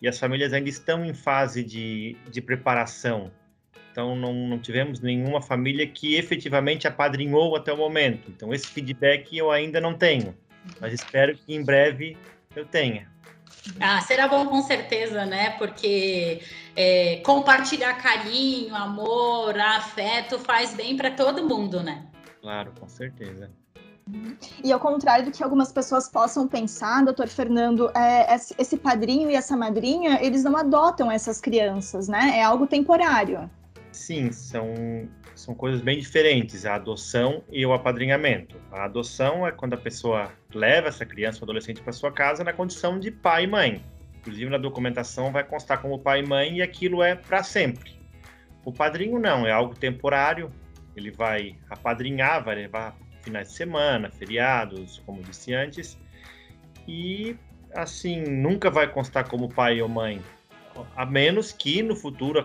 e 0.00 0.08
as 0.08 0.18
famílias 0.18 0.52
ainda 0.52 0.68
estão 0.68 1.04
em 1.04 1.14
fase 1.14 1.62
de, 1.62 2.16
de 2.28 2.40
preparação 2.40 3.30
então, 3.92 4.16
não, 4.16 4.32
não, 4.32 4.58
tivemos 4.58 5.00
nenhuma 5.00 5.42
família 5.42 5.86
que 5.86 6.16
efetivamente 6.16 6.88
apadrinhou 6.88 7.54
até 7.54 7.70
o 7.70 7.76
momento. 7.76 8.30
Então, 8.30 8.52
esse 8.52 8.66
feedback 8.66 9.36
eu 9.36 9.50
ainda 9.50 9.82
não 9.82 9.92
tenho, 9.92 10.34
mas 10.80 10.94
espero 10.94 11.36
que 11.36 11.54
em 11.54 11.62
breve 11.62 12.16
eu 12.56 12.64
tenha. 12.64 13.06
Ah, 13.78 14.00
será 14.00 14.26
bom 14.26 14.46
com 14.46 14.62
certeza, 14.62 15.26
né? 15.26 15.50
Porque 15.50 16.40
é, 16.74 17.16
compartilhar 17.18 17.92
carinho, 17.94 18.74
amor, 18.74 19.60
afeto 19.60 20.38
faz 20.38 20.74
bem 20.74 20.96
para 20.96 21.10
todo 21.10 21.46
mundo, 21.46 21.82
né? 21.82 22.06
Claro, 22.40 22.72
com 22.80 22.88
certeza. 22.88 23.50
E 24.64 24.72
ao 24.72 24.80
contrário 24.80 25.26
do 25.26 25.30
que 25.30 25.44
algumas 25.44 25.70
pessoas 25.70 26.08
possam 26.08 26.48
pensar, 26.48 27.04
doutor 27.04 27.28
Fernando, 27.28 27.90
é, 27.94 28.34
esse 28.58 28.76
padrinho 28.78 29.30
e 29.30 29.34
essa 29.34 29.56
madrinha, 29.56 30.18
eles 30.22 30.42
não 30.42 30.56
adotam 30.56 31.12
essas 31.12 31.40
crianças, 31.40 32.08
né? 32.08 32.38
É 32.38 32.42
algo 32.42 32.66
temporário. 32.66 33.48
Sim, 33.92 34.32
são, 34.32 35.06
são 35.34 35.54
coisas 35.54 35.82
bem 35.82 35.98
diferentes, 35.98 36.64
a 36.64 36.74
adoção 36.76 37.44
e 37.50 37.64
o 37.64 37.74
apadrinhamento. 37.74 38.56
A 38.72 38.84
adoção 38.84 39.46
é 39.46 39.52
quando 39.52 39.74
a 39.74 39.76
pessoa 39.76 40.32
leva 40.52 40.88
essa 40.88 41.04
criança 41.04 41.40
ou 41.40 41.44
adolescente 41.44 41.82
para 41.82 41.92
sua 41.92 42.10
casa 42.10 42.42
na 42.42 42.54
condição 42.54 42.98
de 42.98 43.10
pai 43.10 43.44
e 43.44 43.46
mãe. 43.46 43.84
Inclusive 44.20 44.50
na 44.50 44.56
documentação 44.56 45.30
vai 45.30 45.44
constar 45.44 45.80
como 45.82 45.98
pai 45.98 46.20
e 46.20 46.26
mãe 46.26 46.56
e 46.56 46.62
aquilo 46.62 47.02
é 47.02 47.14
para 47.14 47.42
sempre. 47.42 48.00
O 48.64 48.72
padrinho 48.72 49.18
não, 49.18 49.46
é 49.46 49.52
algo 49.52 49.74
temporário. 49.74 50.50
Ele 50.96 51.10
vai 51.10 51.56
apadrinhar, 51.68 52.42
vai 52.42 52.54
levar 52.54 52.96
finais 53.20 53.48
de 53.48 53.54
semana, 53.54 54.10
feriados, 54.10 55.02
como 55.06 55.22
disse 55.22 55.54
antes, 55.54 55.98
e 56.86 57.36
assim 57.74 58.22
nunca 58.22 58.70
vai 58.70 58.88
constar 58.88 59.28
como 59.28 59.48
pai 59.48 59.80
ou 59.80 59.88
mãe, 59.88 60.20
a 60.96 61.06
menos 61.06 61.52
que 61.52 61.82
no 61.82 61.96
futuro 61.96 62.38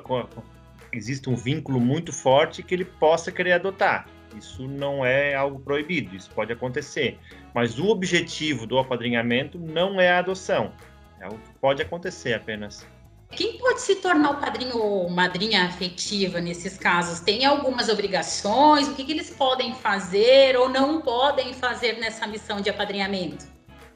existe 0.98 1.30
um 1.30 1.36
vínculo 1.36 1.80
muito 1.80 2.12
forte 2.12 2.62
que 2.63 2.74
ele 2.74 2.86
possa 2.86 3.32
querer 3.32 3.54
adotar. 3.54 4.08
Isso 4.38 4.68
não 4.68 5.06
é 5.06 5.34
algo 5.36 5.60
proibido, 5.60 6.16
isso 6.16 6.30
pode 6.32 6.51
acontecer. 6.51 7.18
Mas 7.54 7.80
o 7.80 7.88
objetivo 7.88 8.68
do 8.68 8.77
apadrinhamento 8.77 9.58
não 9.58 10.00
é 10.00 10.10
a 10.12 10.20
adoção. 10.20 10.74
É 11.20 11.25
algo 11.25 11.39
que 11.39 11.54
pode 11.60 11.82
acontecer 11.82 12.34
apenas. 12.34 12.86
Quem 13.32 13.58
pode 13.58 13.82
se 13.82 13.96
tornar 13.96 14.32
o 14.32 14.39
padrinho 14.39 14.77
ou 14.77 15.10
madrinha 15.10 15.66
afetiva 15.66 16.39
nesses 16.39 16.77
casos? 16.77 17.20
Tem 17.20 17.46
algumas 17.46 17.89
obrigações? 17.89 18.88
O 18.88 18.96
que, 18.96 19.04
que 19.04 19.12
eles 19.12 19.30
podem 19.30 19.75
fazer 19.75 20.56
ou 20.56 20.70
não 20.70 21.01
podem 21.01 21.54
fazer 21.54 21.98
nessa 22.00 22.25
missão 22.25 22.62
de 22.62 22.70
apadrinhamento? 22.70 23.46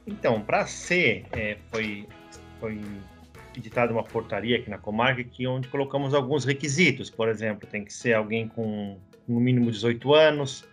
Então, 0.05 0.41
para 0.41 0.65
ser, 0.65 1.25
é, 1.31 1.57
foi, 1.71 2.07
foi 2.59 2.81
editada 3.55 3.91
uma 3.91 4.03
portaria 4.03 4.57
aqui 4.57 4.69
na 4.69 4.77
comarca 4.77 5.23
que 5.23 5.45
onde 5.47 5.67
colocamos 5.67 6.13
alguns 6.13 6.45
requisitos. 6.45 7.09
Por 7.09 7.29
exemplo, 7.29 7.67
tem 7.67 7.83
que 7.83 7.93
ser 7.93 8.13
alguém 8.13 8.47
com 8.47 8.99
no 9.27 9.39
mínimo 9.39 9.71
18 9.71 10.13
anos, 10.13 10.67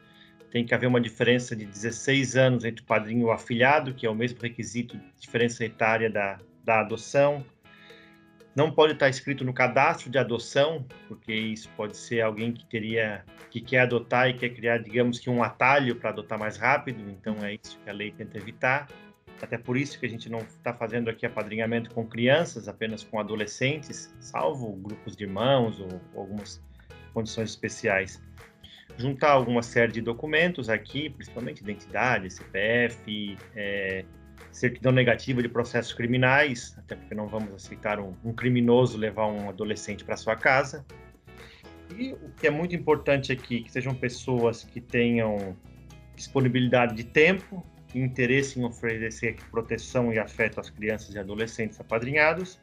tem 0.50 0.64
que 0.64 0.74
haver 0.74 0.86
uma 0.86 1.00
diferença 1.00 1.54
de 1.54 1.64
16 1.64 2.36
anos 2.36 2.64
entre 2.64 2.82
o 2.82 2.86
padrinho 2.86 3.22
e 3.22 3.24
o 3.24 3.30
afilhado, 3.30 3.94
que 3.94 4.06
é 4.06 4.10
o 4.10 4.14
mesmo 4.14 4.40
requisito, 4.40 4.98
diferença 5.18 5.64
etária 5.64 6.10
da, 6.10 6.38
da 6.64 6.80
adoção. 6.80 7.44
Não 8.56 8.72
pode 8.72 8.94
estar 8.94 9.08
escrito 9.08 9.44
no 9.44 9.52
cadastro 9.52 10.10
de 10.10 10.18
adoção, 10.18 10.84
porque 11.06 11.32
isso 11.32 11.68
pode 11.76 11.96
ser 11.96 12.22
alguém 12.22 12.52
que 12.52 12.64
teria 12.66 13.24
que 13.50 13.60
quer 13.60 13.80
adotar 13.80 14.28
e 14.28 14.34
quer 14.34 14.48
criar, 14.50 14.78
digamos 14.78 15.18
que 15.18 15.30
um 15.30 15.42
atalho 15.42 15.96
para 15.96 16.10
adotar 16.10 16.38
mais 16.38 16.56
rápido, 16.56 17.08
então 17.08 17.36
é 17.44 17.54
isso 17.54 17.78
que 17.84 17.88
a 17.88 17.92
lei 17.92 18.10
tenta 18.10 18.36
evitar. 18.36 18.88
Até 19.40 19.56
por 19.56 19.76
isso 19.76 19.98
que 19.98 20.06
a 20.06 20.08
gente 20.08 20.28
não 20.28 20.40
está 20.40 20.74
fazendo 20.74 21.08
aqui 21.08 21.24
apadrinhamento 21.24 21.90
com 21.90 22.06
crianças, 22.06 22.68
apenas 22.68 23.04
com 23.04 23.20
adolescentes, 23.20 24.12
salvo 24.20 24.72
grupos 24.72 25.16
de 25.16 25.24
irmãos 25.24 25.78
ou, 25.80 25.88
ou 26.14 26.22
algumas 26.22 26.60
condições 27.14 27.50
especiais. 27.50 28.20
Juntar 28.96 29.30
alguma 29.30 29.62
série 29.62 29.92
de 29.92 30.00
documentos 30.00 30.68
aqui, 30.68 31.08
principalmente 31.10 31.60
identidade, 31.60 32.30
CPF, 32.30 33.36
é, 33.54 34.04
certidão 34.50 34.90
negativa 34.90 35.40
de 35.40 35.48
processos 35.48 35.92
criminais, 35.92 36.74
até 36.78 36.96
porque 36.96 37.14
não 37.14 37.28
vamos 37.28 37.54
aceitar 37.54 38.00
um, 38.00 38.12
um 38.24 38.32
criminoso 38.32 38.98
levar 38.98 39.26
um 39.26 39.48
adolescente 39.48 40.04
para 40.04 40.16
sua 40.16 40.34
casa. 40.34 40.84
E 41.96 42.12
o 42.12 42.30
que 42.36 42.46
é 42.46 42.50
muito 42.50 42.74
importante 42.74 43.32
aqui, 43.32 43.62
que 43.62 43.70
sejam 43.70 43.94
pessoas 43.94 44.64
que 44.64 44.80
tenham 44.80 45.56
disponibilidade 46.16 46.94
de 46.94 47.04
tempo, 47.04 47.64
interesse 47.94 48.58
em 48.58 48.64
oferecer 48.64 49.36
proteção 49.50 50.12
e 50.12 50.18
afeto 50.18 50.60
às 50.60 50.68
crianças 50.70 51.14
e 51.14 51.18
adolescentes 51.18 51.80
apadrinhados 51.80 52.60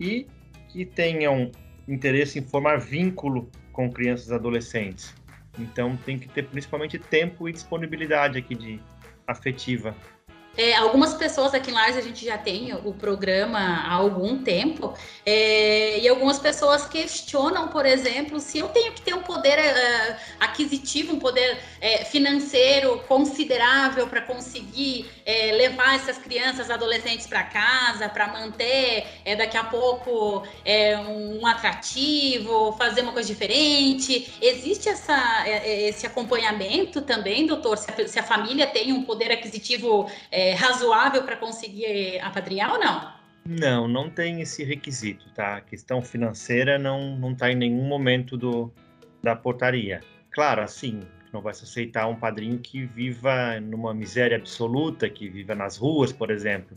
e 0.00 0.26
que 0.68 0.84
tenham 0.84 1.50
interesse 1.88 2.38
em 2.38 2.42
formar 2.42 2.78
vínculo 2.78 3.50
com 3.72 3.90
crianças 3.90 4.28
e 4.28 4.34
adolescentes. 4.34 5.14
Então 5.58 5.96
tem 5.96 6.18
que 6.18 6.28
ter 6.28 6.46
principalmente 6.46 6.98
tempo 6.98 7.48
e 7.48 7.52
disponibilidade 7.52 8.38
aqui 8.38 8.54
de 8.54 8.80
afetiva 9.26 9.94
é, 10.56 10.74
algumas 10.74 11.14
pessoas 11.14 11.54
aqui 11.54 11.70
em 11.70 11.74
Lares 11.74 11.96
a 11.96 12.02
gente 12.02 12.24
já 12.24 12.36
tem 12.36 12.74
o 12.74 12.92
programa 12.92 13.58
há 13.58 13.94
algum 13.94 14.42
tempo, 14.42 14.92
é, 15.24 15.98
e 15.98 16.08
algumas 16.08 16.38
pessoas 16.38 16.86
questionam, 16.86 17.68
por 17.68 17.86
exemplo, 17.86 18.38
se 18.38 18.58
eu 18.58 18.68
tenho 18.68 18.92
que 18.92 19.00
ter 19.00 19.14
um 19.14 19.22
poder 19.22 19.58
é, 19.58 20.18
aquisitivo, 20.38 21.14
um 21.14 21.18
poder 21.18 21.58
é, 21.80 22.04
financeiro 22.04 22.98
considerável 23.08 24.06
para 24.08 24.20
conseguir 24.20 25.10
é, 25.24 25.52
levar 25.52 25.94
essas 25.94 26.18
crianças, 26.18 26.70
adolescentes 26.70 27.26
para 27.26 27.44
casa, 27.44 28.08
para 28.08 28.28
manter 28.28 29.06
daqui 29.38 29.56
a 29.56 29.64
pouco 29.64 30.42
um 31.08 31.46
atrativo, 31.46 32.72
fazer 32.72 33.02
uma 33.02 33.12
coisa 33.12 33.32
diferente. 33.32 34.32
Existe 34.40 34.88
essa, 34.88 35.44
esse 35.64 36.06
acompanhamento 36.06 37.00
também, 37.00 37.46
doutor? 37.46 37.78
Se 37.78 37.90
a, 37.90 38.08
se 38.08 38.18
a 38.18 38.22
família 38.22 38.66
tem 38.66 38.92
um 38.92 39.02
poder 39.02 39.30
aquisitivo 39.30 40.10
é, 40.42 40.54
razoável 40.54 41.22
para 41.22 41.36
conseguir 41.36 42.18
apadrinhar 42.20 42.72
ou 42.72 42.80
não? 42.80 43.12
Não, 43.46 43.88
não 43.88 44.10
tem 44.10 44.40
esse 44.40 44.64
requisito, 44.64 45.28
tá? 45.34 45.56
A 45.56 45.60
questão 45.60 46.02
financeira 46.02 46.78
não 46.78 47.32
está 47.32 47.50
em 47.50 47.56
nenhum 47.56 47.84
momento 47.84 48.36
do, 48.36 48.72
da 49.22 49.34
portaria. 49.36 50.00
Claro, 50.30 50.62
assim, 50.62 51.00
não 51.32 51.40
vai 51.40 51.54
se 51.54 51.64
aceitar 51.64 52.08
um 52.08 52.16
padrinho 52.16 52.58
que 52.58 52.84
viva 52.86 53.60
numa 53.60 53.94
miséria 53.94 54.36
absoluta, 54.36 55.08
que 55.08 55.28
viva 55.28 55.54
nas 55.54 55.76
ruas, 55.76 56.12
por 56.12 56.30
exemplo. 56.30 56.76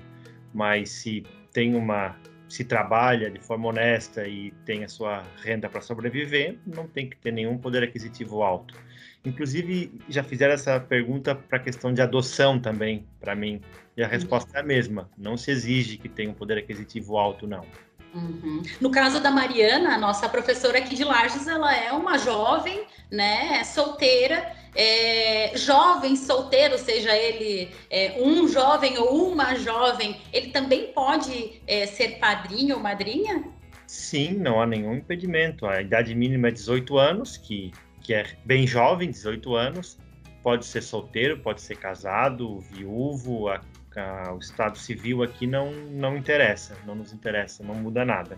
Mas 0.53 0.89
se 0.89 1.23
tem 1.51 1.75
uma, 1.75 2.15
se 2.47 2.63
trabalha 2.63 3.29
de 3.29 3.39
forma 3.39 3.69
honesta 3.69 4.27
e 4.27 4.51
tem 4.65 4.83
a 4.83 4.89
sua 4.89 5.23
renda 5.43 5.69
para 5.69 5.81
sobreviver, 5.81 6.57
não 6.65 6.87
tem 6.87 7.09
que 7.09 7.17
ter 7.17 7.31
nenhum 7.31 7.57
poder 7.57 7.83
aquisitivo 7.83 8.41
alto. 8.41 8.75
Inclusive, 9.25 9.99
já 10.07 10.23
fizeram 10.23 10.53
essa 10.53 10.79
pergunta 10.79 11.33
para 11.33 11.57
a 11.57 11.61
questão 11.61 11.93
de 11.93 12.01
adoção 12.01 12.59
também, 12.59 13.05
para 13.19 13.35
mim, 13.35 13.61
e 13.97 14.03
a 14.03 14.07
resposta 14.07 14.57
é 14.57 14.61
a 14.61 14.63
mesma: 14.63 15.09
não 15.17 15.35
se 15.35 15.51
exige 15.51 15.97
que 15.97 16.07
tenha 16.07 16.29
um 16.29 16.33
poder 16.33 16.57
aquisitivo 16.57 17.17
alto, 17.17 17.47
não. 17.47 17.65
Uhum. 18.13 18.61
No 18.79 18.89
caso 18.89 19.19
da 19.19 19.29
Mariana, 19.29 19.95
a 19.95 19.97
nossa 19.97 20.29
professora 20.29 20.77
aqui 20.77 20.95
de 20.95 21.03
Lages, 21.03 21.47
ela 21.47 21.75
é 21.75 21.91
uma 21.91 22.17
jovem, 22.17 22.85
né, 23.11 23.61
solteira, 23.65 24.55
é, 24.73 25.51
jovem 25.57 26.15
solteiro, 26.15 26.77
seja 26.77 27.15
ele 27.15 27.69
é, 27.89 28.17
um 28.21 28.47
jovem 28.47 28.97
ou 28.97 29.31
uma 29.31 29.55
jovem, 29.55 30.21
ele 30.31 30.51
também 30.51 30.93
pode 30.93 31.61
é, 31.67 31.85
ser 31.85 32.19
padrinho 32.19 32.75
ou 32.75 32.81
madrinha? 32.81 33.43
Sim, 33.85 34.33
não 34.35 34.61
há 34.61 34.65
nenhum 34.65 34.95
impedimento. 34.95 35.65
A 35.65 35.81
idade 35.81 36.15
mínima 36.15 36.47
é 36.47 36.51
18 36.51 36.97
anos, 36.97 37.37
que, 37.37 37.71
que 38.05 38.13
é 38.13 38.25
bem 38.45 38.67
jovem, 38.67 39.09
18 39.09 39.55
anos. 39.55 39.97
Pode 40.43 40.65
ser 40.65 40.83
solteiro, 40.83 41.39
pode 41.39 41.59
ser 41.59 41.75
casado, 41.75 42.59
viúvo, 42.59 43.49
a, 43.49 43.59
a, 43.95 44.31
o 44.31 44.37
estado 44.37 44.77
civil 44.77 45.23
aqui 45.23 45.47
não, 45.47 45.71
não 45.71 46.15
interessa, 46.15 46.77
não 46.85 46.93
nos 46.93 47.11
interessa, 47.11 47.63
não 47.63 47.73
muda 47.73 48.05
nada. 48.05 48.37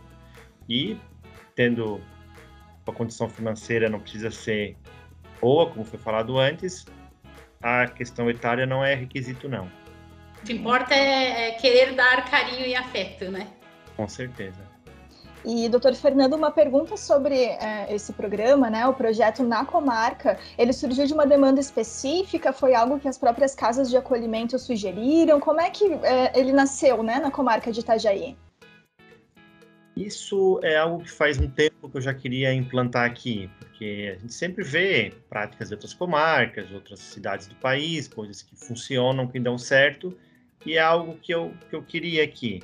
E 0.69 0.97
tendo 1.53 2.01
a 2.87 2.91
condição 2.93 3.27
financeira 3.27 3.89
não 3.89 3.99
precisa 3.99 4.31
ser 4.31 4.77
boa, 5.41 5.69
como 5.69 5.83
foi 5.83 5.99
falado 5.99 6.39
antes, 6.39 6.85
a 7.61 7.87
questão 7.87 8.29
etária 8.29 8.65
não 8.65 8.85
é 8.85 8.95
requisito, 8.95 9.49
não. 9.49 9.69
O 10.41 10.45
que 10.45 10.53
importa 10.53 10.95
é, 10.95 11.49
é 11.49 11.51
querer 11.53 11.93
dar 11.93 12.23
carinho 12.29 12.65
e 12.65 12.73
afeto, 12.73 13.29
né? 13.29 13.47
Com 13.97 14.07
certeza. 14.07 14.76
E, 15.45 15.69
doutor 15.69 15.93
Fernando, 15.95 16.33
uma 16.33 16.51
pergunta 16.51 16.97
sobre 16.97 17.35
é, 17.35 17.93
esse 17.93 18.11
programa, 18.13 18.69
né, 18.69 18.87
o 18.87 18.93
projeto 18.93 19.43
na 19.43 19.65
comarca, 19.65 20.37
ele 20.57 20.73
surgiu 20.73 21.05
de 21.05 21.13
uma 21.13 21.25
demanda 21.25 21.59
específica? 21.59 22.51
Foi 22.51 22.73
algo 22.73 22.99
que 22.99 23.07
as 23.07 23.17
próprias 23.17 23.55
casas 23.55 23.89
de 23.89 23.97
acolhimento 23.97 24.57
sugeriram? 24.59 25.39
Como 25.39 25.61
é 25.61 25.69
que 25.69 25.85
é, 25.85 26.37
ele 26.37 26.51
nasceu, 26.51 27.01
né, 27.03 27.19
na 27.19 27.31
comarca 27.31 27.71
de 27.71 27.79
Itajaí? 27.79 28.35
Isso 29.95 30.59
é 30.61 30.77
algo 30.77 31.03
que 31.03 31.09
faz 31.09 31.39
um 31.39 31.49
tempo 31.49 31.89
que 31.89 31.97
eu 31.97 32.01
já 32.01 32.13
queria 32.13 32.53
implantar 32.53 33.05
aqui, 33.05 33.49
porque 33.57 34.13
a 34.15 34.19
gente 34.19 34.33
sempre 34.33 34.63
vê 34.63 35.11
práticas 35.27 35.69
de 35.69 35.73
outras 35.73 35.93
comarcas, 35.93 36.71
outras 36.71 36.99
cidades 36.99 37.47
do 37.47 37.55
país, 37.55 38.07
coisas 38.07 38.43
que 38.43 38.55
funcionam, 38.55 39.27
que 39.27 39.39
dão 39.39 39.57
certo, 39.57 40.15
e 40.63 40.73
é 40.75 40.79
algo 40.79 41.17
que 41.17 41.33
eu, 41.33 41.51
que 41.67 41.75
eu 41.75 41.81
queria 41.81 42.23
aqui. 42.23 42.61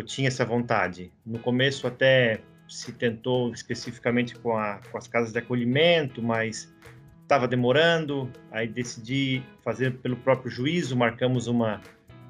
Eu 0.00 0.04
tinha 0.04 0.28
essa 0.28 0.46
vontade. 0.46 1.12
No 1.26 1.38
começo 1.38 1.86
até 1.86 2.40
se 2.66 2.90
tentou 2.92 3.52
especificamente 3.52 4.34
com, 4.34 4.56
a, 4.56 4.80
com 4.90 4.96
as 4.96 5.06
casas 5.06 5.30
de 5.30 5.38
acolhimento, 5.38 6.22
mas 6.22 6.74
estava 7.22 7.46
demorando, 7.46 8.30
aí 8.50 8.66
decidi 8.66 9.42
fazer 9.62 9.98
pelo 9.98 10.16
próprio 10.16 10.50
juízo, 10.50 10.96
marcamos 10.96 11.46
uma 11.46 11.80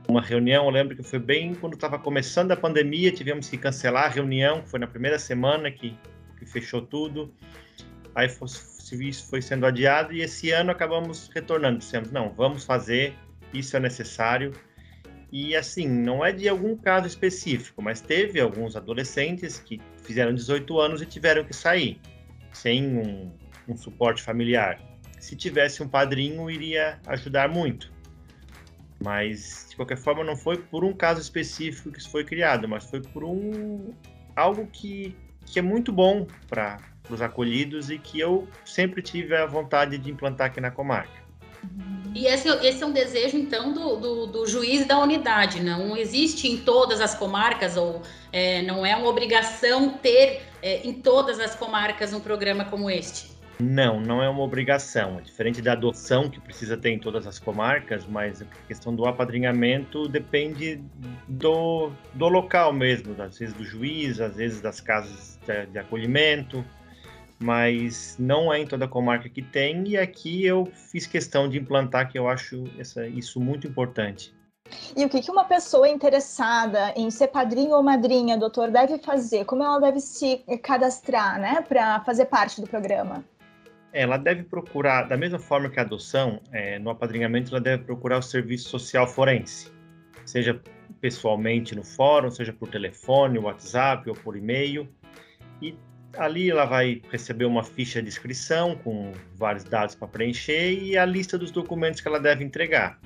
uma 0.08 0.20
reunião, 0.20 0.64
eu 0.64 0.70
lembro 0.70 0.96
que 0.96 1.04
foi 1.04 1.20
bem 1.20 1.54
quando 1.54 1.74
estava 1.74 1.96
começando 1.96 2.50
a 2.50 2.56
pandemia, 2.56 3.12
tivemos 3.12 3.48
que 3.48 3.56
cancelar 3.56 4.06
a 4.06 4.08
reunião, 4.08 4.64
foi 4.66 4.80
na 4.80 4.88
primeira 4.88 5.20
semana 5.20 5.70
que, 5.70 5.96
que 6.36 6.44
fechou 6.44 6.82
tudo. 6.82 7.32
Aí 8.12 8.28
serviço 8.28 9.28
foi 9.30 9.40
sendo 9.40 9.64
adiado 9.64 10.12
e 10.12 10.20
esse 10.20 10.50
ano 10.50 10.72
acabamos 10.72 11.30
retornando. 11.32 11.78
Dissemos, 11.78 12.10
não, 12.10 12.30
vamos 12.30 12.64
fazer, 12.64 13.14
isso 13.54 13.76
é 13.76 13.80
necessário. 13.80 14.52
E 15.32 15.54
assim, 15.54 15.88
não 15.88 16.24
é 16.24 16.32
de 16.32 16.48
algum 16.48 16.76
caso 16.76 17.06
específico, 17.06 17.80
mas 17.80 18.00
teve 18.00 18.40
alguns 18.40 18.74
adolescentes 18.74 19.60
que 19.60 19.80
fizeram 20.02 20.34
18 20.34 20.78
anos 20.80 21.02
e 21.02 21.06
tiveram 21.06 21.44
que 21.44 21.54
sair, 21.54 22.00
sem 22.52 22.98
um, 22.98 23.30
um 23.68 23.76
suporte 23.76 24.22
familiar. 24.22 24.80
Se 25.20 25.36
tivesse 25.36 25.82
um 25.82 25.88
padrinho, 25.88 26.50
iria 26.50 26.98
ajudar 27.06 27.48
muito. 27.48 27.92
Mas, 29.02 29.66
de 29.70 29.76
qualquer 29.76 29.96
forma, 29.96 30.24
não 30.24 30.36
foi 30.36 30.58
por 30.58 30.84
um 30.84 30.92
caso 30.92 31.20
específico 31.20 31.92
que 31.92 31.98
isso 31.98 32.10
foi 32.10 32.24
criado, 32.24 32.68
mas 32.68 32.84
foi 32.84 33.00
por 33.00 33.24
um 33.24 33.94
algo 34.34 34.66
que, 34.66 35.16
que 35.46 35.58
é 35.58 35.62
muito 35.62 35.92
bom 35.92 36.26
para 36.48 36.78
os 37.08 37.22
acolhidos 37.22 37.90
e 37.90 37.98
que 37.98 38.18
eu 38.18 38.48
sempre 38.64 39.00
tive 39.00 39.34
a 39.36 39.46
vontade 39.46 39.96
de 39.96 40.10
implantar 40.10 40.48
aqui 40.48 40.60
na 40.60 40.70
comarca. 40.70 41.29
E 42.14 42.26
esse, 42.26 42.48
esse 42.48 42.82
é 42.82 42.86
um 42.86 42.92
desejo, 42.92 43.36
então, 43.36 43.72
do, 43.72 43.96
do, 43.96 44.26
do, 44.26 44.46
juiz 44.46 44.84
da 44.84 44.98
unidade, 44.98 45.62
não 45.62 45.96
existe 45.96 46.48
em 46.48 46.56
todas 46.56 47.00
as 47.00 47.14
comarcas, 47.14 47.76
ou 47.76 48.02
é, 48.32 48.62
não 48.62 48.84
é 48.84 48.96
uma 48.96 49.08
obrigação 49.08 49.90
ter 49.90 50.42
é, 50.60 50.86
em 50.86 50.92
todas 50.92 51.38
as 51.38 51.54
comarcas 51.54 52.12
um 52.12 52.20
programa 52.20 52.64
como 52.64 52.90
este? 52.90 53.30
Não, 53.60 54.00
não 54.00 54.22
é 54.22 54.28
uma 54.28 54.42
obrigação. 54.42 55.18
É 55.18 55.22
diferente 55.22 55.60
da 55.60 55.72
adoção, 55.72 56.28
que 56.28 56.40
precisa 56.40 56.76
ter 56.76 56.90
em 56.90 56.98
todas 56.98 57.26
as 57.26 57.38
comarcas, 57.38 58.06
mas 58.06 58.42
a 58.42 58.46
questão 58.66 58.94
do 58.94 59.06
apadrinhamento 59.06 60.08
depende 60.08 60.82
do, 61.28 61.92
do 62.14 62.28
local 62.28 62.72
mesmo, 62.72 63.14
às 63.22 63.38
vezes 63.38 63.54
do 63.54 63.64
juiz, 63.64 64.20
às 64.20 64.34
vezes 64.34 64.60
das 64.60 64.80
casas 64.80 65.38
de, 65.46 65.66
de 65.66 65.78
acolhimento, 65.78 66.64
mas 67.42 68.16
não 68.18 68.52
é 68.52 68.60
em 68.60 68.66
toda 68.66 68.86
comarca 68.86 69.28
que 69.28 69.42
tem, 69.42 69.88
e 69.88 69.96
aqui 69.96 70.44
eu 70.44 70.66
fiz 70.90 71.06
questão 71.06 71.48
de 71.48 71.58
implantar, 71.58 72.10
que 72.10 72.18
eu 72.18 72.28
acho 72.28 72.64
essa, 72.78 73.06
isso 73.06 73.40
muito 73.40 73.66
importante. 73.66 74.34
E 74.96 75.04
o 75.04 75.08
que, 75.08 75.20
que 75.20 75.30
uma 75.30 75.44
pessoa 75.44 75.88
interessada 75.88 76.92
em 76.94 77.10
ser 77.10 77.28
padrinho 77.28 77.72
ou 77.72 77.82
madrinha, 77.82 78.38
doutor, 78.38 78.70
deve 78.70 78.98
fazer? 78.98 79.44
Como 79.44 79.64
ela 79.64 79.80
deve 79.80 80.00
se 80.00 80.44
cadastrar, 80.62 81.40
né, 81.40 81.64
para 81.66 82.00
fazer 82.00 82.26
parte 82.26 82.60
do 82.60 82.68
programa? 82.68 83.24
ela 83.92 84.16
deve 84.16 84.44
procurar, 84.44 85.02
da 85.04 85.16
mesma 85.16 85.38
forma 85.38 85.68
que 85.68 85.78
a 85.78 85.82
adoção, 85.82 86.40
é, 86.52 86.78
no 86.78 86.90
apadrinhamento, 86.90 87.50
ela 87.50 87.60
deve 87.60 87.84
procurar 87.84 88.18
o 88.18 88.22
serviço 88.22 88.68
social 88.68 89.06
forense, 89.06 89.70
seja 90.24 90.60
pessoalmente 91.00 91.74
no 91.74 91.82
fórum, 91.82 92.30
seja 92.30 92.52
por 92.52 92.68
telefone, 92.68 93.38
WhatsApp 93.38 94.08
ou 94.08 94.14
por 94.14 94.36
e-mail. 94.36 94.88
E 95.60 95.76
ali 96.16 96.50
ela 96.50 96.64
vai 96.64 97.02
receber 97.10 97.44
uma 97.44 97.62
ficha 97.62 98.02
de 98.02 98.08
inscrição 98.08 98.76
com 98.76 99.12
vários 99.36 99.64
dados 99.64 99.94
para 99.94 100.08
preencher 100.08 100.72
e 100.72 100.96
a 100.96 101.04
lista 101.04 101.38
dos 101.38 101.50
documentos 101.50 102.00
que 102.00 102.08
ela 102.08 102.20
deve 102.20 102.44
entregar. 102.44 102.98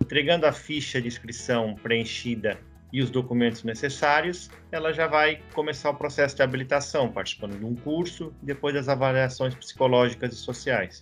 Entregando 0.00 0.46
a 0.46 0.52
ficha 0.52 1.00
de 1.00 1.08
inscrição 1.08 1.74
preenchida 1.74 2.58
e 2.92 3.02
os 3.02 3.10
documentos 3.10 3.64
necessários, 3.64 4.50
ela 4.70 4.92
já 4.92 5.06
vai 5.06 5.42
começar 5.54 5.90
o 5.90 5.94
processo 5.94 6.36
de 6.36 6.42
habilitação, 6.42 7.10
participando 7.10 7.58
de 7.58 7.64
um 7.64 7.74
curso, 7.74 8.32
depois 8.42 8.74
das 8.74 8.88
avaliações 8.88 9.54
psicológicas 9.54 10.32
e 10.32 10.36
sociais. 10.36 11.00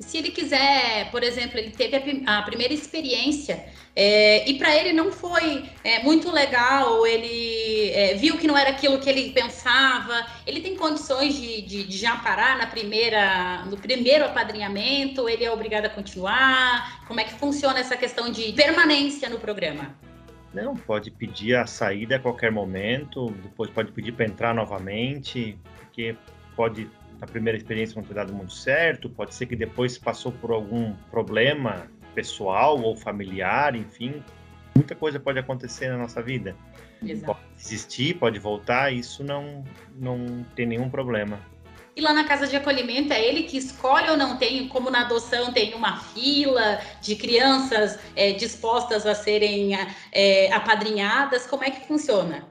Se 0.00 0.18
ele 0.18 0.30
quiser, 0.30 1.10
por 1.10 1.22
exemplo, 1.22 1.58
ele 1.58 1.70
teve 1.70 2.22
a, 2.26 2.38
a 2.38 2.42
primeira 2.42 2.74
experiência 2.74 3.64
é, 3.94 4.48
e 4.48 4.58
para 4.58 4.74
ele 4.74 4.92
não 4.92 5.12
foi 5.12 5.64
é, 5.84 6.02
muito 6.02 6.30
legal, 6.30 7.06
ele 7.06 7.90
é, 7.90 8.14
viu 8.14 8.38
que 8.38 8.46
não 8.46 8.56
era 8.56 8.70
aquilo 8.70 8.98
que 8.98 9.08
ele 9.08 9.32
pensava, 9.32 10.26
ele 10.46 10.60
tem 10.60 10.74
condições 10.76 11.34
de, 11.34 11.60
de, 11.60 11.84
de, 11.84 11.98
já 11.98 12.16
parar 12.16 12.56
na 12.56 12.66
primeira, 12.66 13.64
no 13.66 13.76
primeiro 13.76 14.24
apadrinhamento, 14.24 15.28
ele 15.28 15.44
é 15.44 15.52
obrigado 15.52 15.86
a 15.86 15.90
continuar? 15.90 17.04
Como 17.06 17.20
é 17.20 17.24
que 17.24 17.34
funciona 17.34 17.80
essa 17.80 17.96
questão 17.96 18.30
de 18.30 18.52
permanência 18.54 19.28
no 19.28 19.38
programa? 19.38 19.94
Não, 20.54 20.74
pode 20.74 21.10
pedir 21.10 21.56
a 21.56 21.66
saída 21.66 22.16
a 22.16 22.18
qualquer 22.18 22.50
momento, 22.50 23.30
depois 23.42 23.68
pode 23.68 23.92
pedir 23.92 24.12
para 24.12 24.24
entrar 24.24 24.54
novamente, 24.54 25.58
porque 25.76 26.16
pode, 26.56 26.90
na 27.22 27.28
primeira 27.28 27.56
experiência, 27.56 27.94
não 27.94 28.02
ter 28.02 28.14
dado 28.14 28.32
muito 28.32 28.52
certo, 28.52 29.08
pode 29.08 29.32
ser 29.32 29.46
que 29.46 29.54
depois 29.54 29.96
passou 29.96 30.32
por 30.32 30.50
algum 30.50 30.92
problema 31.08 31.88
pessoal 32.16 32.82
ou 32.82 32.96
familiar, 32.96 33.76
enfim, 33.76 34.20
muita 34.74 34.96
coisa 34.96 35.20
pode 35.20 35.38
acontecer 35.38 35.88
na 35.88 35.96
nossa 35.96 36.20
vida. 36.20 36.56
Exato. 37.00 37.26
Pode 37.26 37.40
desistir, 37.56 38.14
pode 38.18 38.40
voltar, 38.40 38.92
isso 38.92 39.22
não, 39.22 39.64
não 39.94 40.44
tem 40.56 40.66
nenhum 40.66 40.90
problema. 40.90 41.38
E 41.94 42.00
lá 42.00 42.12
na 42.12 42.24
casa 42.24 42.48
de 42.48 42.56
acolhimento 42.56 43.12
é 43.12 43.24
ele 43.24 43.44
que 43.44 43.56
escolhe 43.56 44.10
ou 44.10 44.16
não 44.16 44.36
tem, 44.36 44.66
como 44.66 44.90
na 44.90 45.02
adoção 45.02 45.52
tem 45.52 45.74
uma 45.74 46.00
fila 46.00 46.80
de 47.00 47.14
crianças 47.14 48.00
é, 48.16 48.32
dispostas 48.32 49.06
a 49.06 49.14
serem 49.14 49.76
é, 50.10 50.52
apadrinhadas? 50.52 51.46
Como 51.46 51.62
é 51.62 51.70
que 51.70 51.86
funciona? 51.86 52.44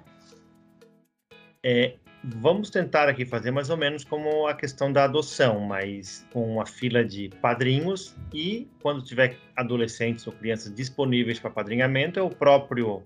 É, 1.61 1.95
vamos 2.23 2.69
tentar 2.69 3.09
aqui 3.09 3.25
fazer 3.25 3.51
mais 3.51 3.69
ou 3.69 3.77
menos 3.77 4.03
como 4.03 4.47
a 4.47 4.53
questão 4.53 4.91
da 4.91 5.05
adoção, 5.05 5.59
mas 5.59 6.27
com 6.31 6.53
uma 6.53 6.65
fila 6.65 7.03
de 7.03 7.29
padrinhos 7.41 8.15
e 8.33 8.67
quando 8.81 9.01
tiver 9.03 9.37
adolescentes 9.55 10.25
ou 10.27 10.33
crianças 10.33 10.73
disponíveis 10.73 11.39
para 11.39 11.49
padrinhamento, 11.49 12.19
é 12.19 12.23
o 12.23 12.29
próprio 12.29 13.03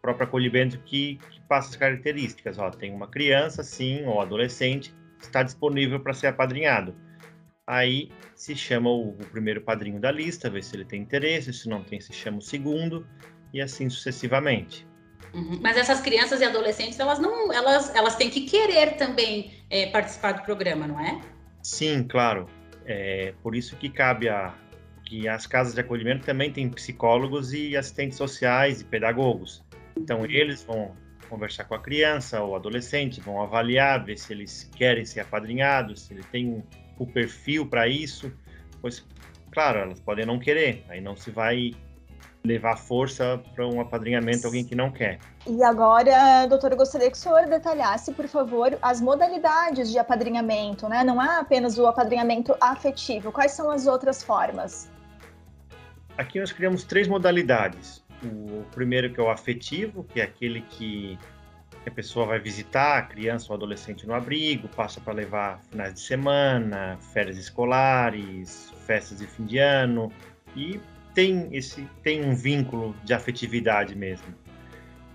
próprio 0.00 0.26
acolhimento 0.26 0.78
que, 0.80 1.20
que 1.30 1.40
passa 1.42 1.70
as 1.70 1.76
características. 1.76 2.58
Ó, 2.58 2.70
tem 2.70 2.92
uma 2.92 3.06
criança, 3.06 3.62
sim, 3.62 4.04
ou 4.04 4.20
adolescente 4.20 4.92
está 5.20 5.44
disponível 5.44 6.00
para 6.00 6.12
ser 6.12 6.26
apadrinhado. 6.26 6.94
Aí 7.64 8.10
se 8.34 8.56
chama 8.56 8.90
o, 8.90 9.10
o, 9.10 9.26
primeiro 9.30 9.60
padrinho 9.60 10.00
da 10.00 10.10
lista, 10.10 10.50
vê 10.50 10.60
se 10.60 10.74
ele 10.74 10.84
tem 10.84 11.02
interesse, 11.02 11.52
se 11.52 11.68
não 11.68 11.84
tem, 11.84 12.00
se 12.00 12.12
chama 12.12 12.38
o 12.38 12.42
segundo, 12.42 13.06
e 13.54 13.60
assim 13.60 13.88
sucessivamente. 13.88 14.84
Uhum. 15.34 15.58
Mas 15.62 15.76
essas 15.76 16.00
crianças 16.00 16.40
e 16.40 16.44
adolescentes, 16.44 16.98
elas 16.98 17.18
não, 17.18 17.52
elas, 17.52 17.94
elas 17.94 18.16
têm 18.16 18.28
que 18.28 18.42
querer 18.42 18.96
também 18.96 19.52
é, 19.70 19.86
participar 19.86 20.32
do 20.32 20.42
programa, 20.42 20.86
não 20.86 21.00
é? 21.00 21.20
Sim, 21.62 22.04
claro. 22.04 22.46
É 22.84 23.32
por 23.42 23.54
isso 23.54 23.76
que 23.76 23.88
cabe 23.88 24.28
a 24.28 24.54
que 25.04 25.28
as 25.28 25.46
casas 25.46 25.74
de 25.74 25.80
acolhimento 25.80 26.24
também 26.24 26.50
têm 26.50 26.68
psicólogos 26.70 27.52
e 27.52 27.76
assistentes 27.76 28.16
sociais 28.16 28.80
e 28.80 28.84
pedagogos. 28.84 29.62
Então 29.96 30.20
uhum. 30.20 30.26
eles 30.26 30.64
vão 30.64 30.96
conversar 31.28 31.64
com 31.64 31.74
a 31.74 31.78
criança 31.78 32.42
ou 32.42 32.54
adolescente, 32.54 33.20
vão 33.20 33.42
avaliar, 33.42 34.04
ver 34.04 34.18
se 34.18 34.32
eles 34.32 34.70
querem 34.76 35.04
ser 35.04 35.20
apadrinhados, 35.20 36.02
se 36.02 36.14
ele 36.14 36.22
tem 36.30 36.62
o 36.98 37.06
perfil 37.06 37.66
para 37.66 37.88
isso. 37.88 38.32
Pois, 38.80 39.06
claro, 39.50 39.80
elas 39.80 40.00
podem 40.00 40.26
não 40.26 40.38
querer, 40.38 40.84
aí 40.88 41.00
não 41.00 41.16
se 41.16 41.30
vai 41.30 41.72
levar 42.44 42.76
força 42.76 43.40
para 43.54 43.66
um 43.66 43.80
apadrinhamento 43.80 44.46
alguém 44.46 44.64
que 44.64 44.74
não 44.74 44.90
quer. 44.90 45.18
E 45.46 45.62
agora, 45.62 46.46
doutor, 46.46 46.72
eu 46.72 46.76
gostaria 46.76 47.10
que 47.10 47.16
o 47.16 47.20
senhor 47.20 47.46
detalhasse, 47.46 48.12
por 48.12 48.26
favor, 48.26 48.76
as 48.82 49.00
modalidades 49.00 49.90
de 49.90 49.98
apadrinhamento, 49.98 50.88
né? 50.88 51.04
Não 51.04 51.20
há 51.20 51.38
apenas 51.38 51.78
o 51.78 51.86
apadrinhamento 51.86 52.54
afetivo. 52.60 53.30
Quais 53.30 53.52
são 53.52 53.70
as 53.70 53.86
outras 53.86 54.22
formas? 54.22 54.90
Aqui 56.18 56.40
nós 56.40 56.52
criamos 56.52 56.84
três 56.84 57.08
modalidades. 57.08 58.02
O 58.24 58.62
primeiro 58.72 59.12
que 59.12 59.20
é 59.20 59.22
o 59.22 59.30
afetivo, 59.30 60.04
que 60.04 60.20
é 60.20 60.24
aquele 60.24 60.62
que 60.62 61.18
a 61.86 61.90
pessoa 61.90 62.26
vai 62.26 62.38
visitar 62.38 62.98
a 62.98 63.02
criança 63.02 63.46
ou 63.50 63.56
adolescente 63.56 64.06
no 64.06 64.14
abrigo, 64.14 64.68
passa 64.68 65.00
para 65.00 65.12
levar 65.12 65.60
finais 65.70 65.94
de 65.94 66.00
semana, 66.00 66.96
férias 67.12 67.36
escolares, 67.36 68.72
festas 68.86 69.18
de 69.18 69.26
fim 69.26 69.44
de 69.44 69.58
ano 69.58 70.12
e 70.54 70.80
tem 71.14 71.48
esse 71.54 71.86
tem 72.02 72.24
um 72.24 72.34
vínculo 72.34 72.94
de 73.04 73.12
afetividade 73.14 73.94
mesmo. 73.94 74.34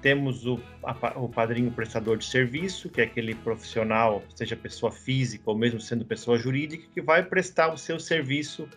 Temos 0.01 0.45
o, 0.45 0.59
a, 0.83 1.19
o 1.19 1.27
padrinho 1.27 1.71
prestador 1.71 2.17
de 2.17 2.25
serviço, 2.25 2.89
que 2.89 3.01
é 3.01 3.03
aquele 3.03 3.33
profissional, 3.35 4.23
seja 4.35 4.55
pessoa 4.55 4.91
física 4.91 5.43
ou 5.47 5.57
mesmo 5.57 5.79
sendo 5.79 6.05
pessoa 6.05 6.37
jurídica, 6.37 6.87
que 6.93 7.01
vai 7.01 7.23
prestar 7.23 7.73
o 7.73 7.77
seu 7.77 7.99
serviço 7.99 8.69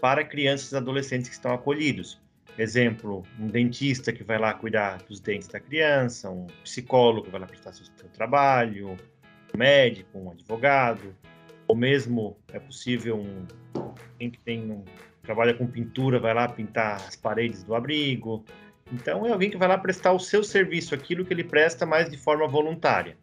para 0.00 0.24
crianças 0.24 0.72
e 0.72 0.76
adolescentes 0.76 1.28
que 1.28 1.34
estão 1.34 1.52
acolhidos. 1.54 2.20
Exemplo, 2.58 3.24
um 3.38 3.46
dentista 3.46 4.12
que 4.12 4.22
vai 4.22 4.38
lá 4.38 4.52
cuidar 4.54 4.98
dos 5.08 5.20
dentes 5.20 5.48
da 5.48 5.58
criança, 5.58 6.30
um 6.30 6.46
psicólogo 6.62 7.24
que 7.24 7.30
vai 7.30 7.40
lá 7.40 7.46
prestar 7.46 7.72
seu, 7.72 7.86
seu 7.96 8.08
trabalho, 8.10 8.90
um 8.90 9.58
médico, 9.58 10.18
um 10.18 10.30
advogado, 10.30 11.14
ou 11.66 11.74
mesmo 11.74 12.36
é 12.52 12.58
possível 12.58 13.16
um 13.16 13.46
quem 14.18 14.30
que 14.30 14.38
tem 14.38 14.70
um 14.70 14.84
trabalha 15.24 15.54
com 15.54 15.66
pintura, 15.66 16.18
vai 16.20 16.34
lá 16.34 16.48
pintar 16.48 16.96
as 16.96 17.16
paredes 17.16 17.64
do 17.64 17.74
abrigo. 17.74 18.44
Então, 18.92 19.26
é 19.26 19.32
alguém 19.32 19.50
que 19.50 19.56
vai 19.56 19.66
lá 19.66 19.78
prestar 19.78 20.12
o 20.12 20.20
seu 20.20 20.44
serviço, 20.44 20.94
aquilo 20.94 21.24
que 21.24 21.32
ele 21.32 21.42
presta, 21.42 21.86
mas 21.86 22.08
de 22.08 22.16
forma 22.16 22.46
voluntária. 22.46 23.16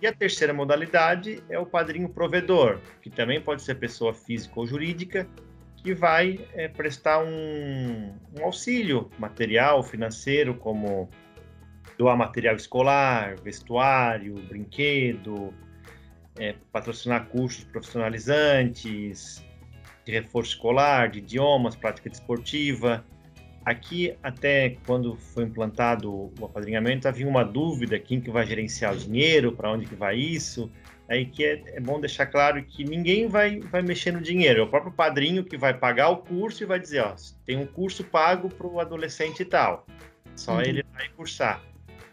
E 0.00 0.06
a 0.06 0.12
terceira 0.12 0.52
modalidade 0.52 1.42
é 1.48 1.58
o 1.58 1.66
padrinho 1.66 2.08
provedor, 2.08 2.80
que 3.00 3.10
também 3.10 3.40
pode 3.40 3.62
ser 3.62 3.76
pessoa 3.76 4.12
física 4.12 4.58
ou 4.58 4.66
jurídica, 4.66 5.28
que 5.76 5.94
vai 5.94 6.40
é, 6.54 6.68
prestar 6.68 7.22
um, 7.22 8.12
um, 8.36 8.44
auxílio 8.44 9.10
material, 9.18 9.82
financeiro, 9.82 10.54
como 10.54 11.08
doar 11.98 12.16
material 12.16 12.56
escolar, 12.56 13.36
vestuário, 13.40 14.34
brinquedo, 14.48 15.52
é, 16.38 16.54
patrocinar 16.72 17.26
cursos 17.26 17.64
profissionalizantes, 17.64 19.44
de 20.04 20.12
reforço 20.12 20.50
escolar, 20.50 21.10
de 21.10 21.18
idiomas, 21.18 21.76
prática 21.76 22.10
desportiva. 22.10 23.04
Aqui, 23.64 24.14
até 24.22 24.76
quando 24.84 25.16
foi 25.16 25.44
implantado 25.44 26.12
o 26.12 26.44
apadrinhamento, 26.44 27.06
havia 27.06 27.28
uma 27.28 27.44
dúvida 27.44 27.98
quem 27.98 28.20
que 28.20 28.30
vai 28.30 28.44
gerenciar 28.44 28.92
o 28.92 28.96
dinheiro, 28.96 29.52
para 29.52 29.70
onde 29.70 29.86
que 29.86 29.94
vai 29.94 30.16
isso. 30.16 30.70
Aí 31.08 31.26
que 31.26 31.44
é, 31.44 31.62
é, 31.66 31.80
bom 31.80 32.00
deixar 32.00 32.26
claro 32.26 32.62
que 32.64 32.84
ninguém 32.84 33.28
vai, 33.28 33.60
vai 33.60 33.82
mexer 33.82 34.12
no 34.12 34.20
dinheiro, 34.20 34.60
é 34.60 34.62
o 34.62 34.66
próprio 34.66 34.92
padrinho 34.92 35.44
que 35.44 35.56
vai 35.56 35.74
pagar 35.74 36.08
o 36.08 36.16
curso 36.18 36.62
e 36.62 36.66
vai 36.66 36.80
dizer, 36.80 37.00
ó, 37.00 37.14
tem 37.44 37.56
um 37.56 37.66
curso 37.66 38.02
pago 38.02 38.48
para 38.48 38.66
o 38.66 38.80
adolescente 38.80 39.40
e 39.40 39.44
tal. 39.44 39.86
Só 40.34 40.54
uhum. 40.54 40.62
ele 40.62 40.84
vai 40.94 41.08
cursar, 41.10 41.62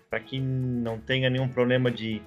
para 0.09 0.19
que 0.19 0.39
não 0.39 0.99
tenha 0.99 1.29
nenhum 1.29 1.47
problema 1.47 1.89
de, 1.89 2.21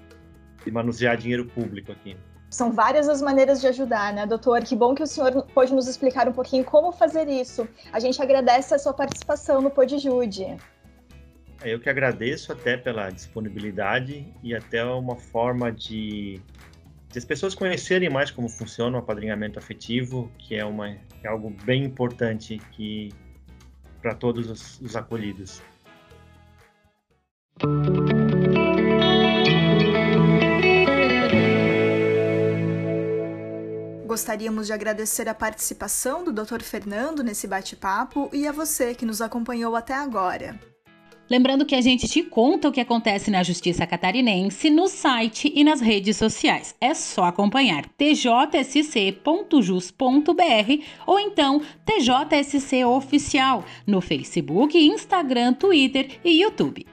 de 0.65 0.71
manusear 0.71 1.17
dinheiro 1.17 1.45
público 1.45 1.93
aqui. 1.93 2.17
São 2.53 2.71
várias 2.71 3.09
as 3.09 3.23
maneiras 3.23 3.63
de 3.63 3.67
ajudar, 3.67 4.13
né, 4.13 4.27
doutor? 4.27 4.63
Que 4.63 4.77
bom 4.77 4.95
que 4.95 5.03
o 5.03 5.07
senhor 5.07 5.43
pôde 5.55 5.73
nos 5.73 5.89
explicar 5.89 6.29
um 6.29 6.33
pouquinho 6.33 6.63
como 6.63 6.93
fazer 6.93 7.27
isso. 7.27 7.67
A 7.91 7.99
gente 7.99 8.21
agradece 8.21 8.75
a 8.75 8.79
sua 8.79 8.93
participação 8.93 9.63
no 9.63 9.71
Podjude. 9.71 10.59
É, 11.63 11.73
eu 11.73 11.81
que 11.81 11.89
agradeço 11.89 12.53
até 12.53 12.77
pela 12.77 13.09
disponibilidade 13.09 14.31
e 14.43 14.55
até 14.55 14.85
uma 14.85 15.17
forma 15.17 15.73
de, 15.73 16.43
de 17.09 17.19
as 17.19 17.25
pessoas 17.25 17.55
conhecerem 17.55 18.11
mais 18.11 18.31
como 18.31 18.51
funciona 18.51 18.99
o 18.99 19.01
apadrinhamento 19.01 19.59
afetivo, 19.59 20.31
que 20.37 20.55
é, 20.55 20.65
uma, 20.65 20.91
é 20.91 21.29
algo 21.29 21.49
bem 21.65 21.85
importante 21.85 22.61
que 22.73 23.15
para 24.03 24.15
todos 24.15 24.51
os, 24.51 24.79
os 24.79 24.95
acolhidos. 24.95 25.63
Gostaríamos 34.13 34.67
de 34.67 34.75
agradecer 34.75 35.27
a 35.27 35.33
participação 35.33 36.23
do 36.23 36.31
Dr. 36.31 36.61
Fernando 36.61 37.25
nesse 37.25 37.47
bate-papo 37.47 38.29
e 38.31 38.47
a 38.47 38.53
você 38.53 38.95
que 38.95 39.07
nos 39.07 39.23
acompanhou 39.23 39.75
até 39.75 39.95
agora. 39.95 40.61
Lembrando 41.31 41.65
que 41.65 41.75
a 41.75 41.81
gente 41.81 42.07
te 42.07 42.23
conta 42.23 42.69
o 42.69 42.73
que 42.73 42.83
acontece 42.83 43.31
na 43.31 43.43
Justiça 43.43 43.87
Catarinense 43.87 44.69
no 44.69 44.87
site 44.87 45.51
e 45.57 45.65
nas 45.65 45.81
redes 45.81 46.19
sociais. 46.19 46.75
É 46.79 46.93
só 46.93 47.25
acompanhar 47.25 47.87
tjsc.jus.br 47.97 49.23
ou 51.07 51.19
então 51.19 51.63
TJSC 51.87 52.85
Oficial 52.85 53.65
no 53.87 54.03
Facebook, 54.03 54.77
Instagram, 54.77 55.55
Twitter 55.55 56.21
e 56.23 56.43
YouTube. 56.43 56.85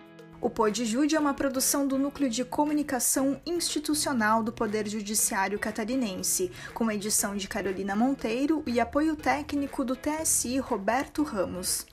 O 0.41 0.49
Podjude 0.49 1.17
é 1.17 1.19
uma 1.19 1.33
produção 1.33 1.85
do 1.85 1.97
Núcleo 1.97 2.29
de 2.29 2.45
Comunicação 2.45 3.41
Institucional 3.45 4.41
do 4.41 4.53
Poder 4.53 4.87
Judiciário 4.87 5.59
Catarinense, 5.59 6.49
com 6.73 6.89
edição 6.89 7.35
de 7.35 7.45
Carolina 7.45 7.93
Monteiro 7.93 8.63
e 8.65 8.79
apoio 8.79 9.17
técnico 9.17 9.83
do 9.83 9.97
TSI 9.97 10.57
Roberto 10.59 11.23
Ramos. 11.23 11.85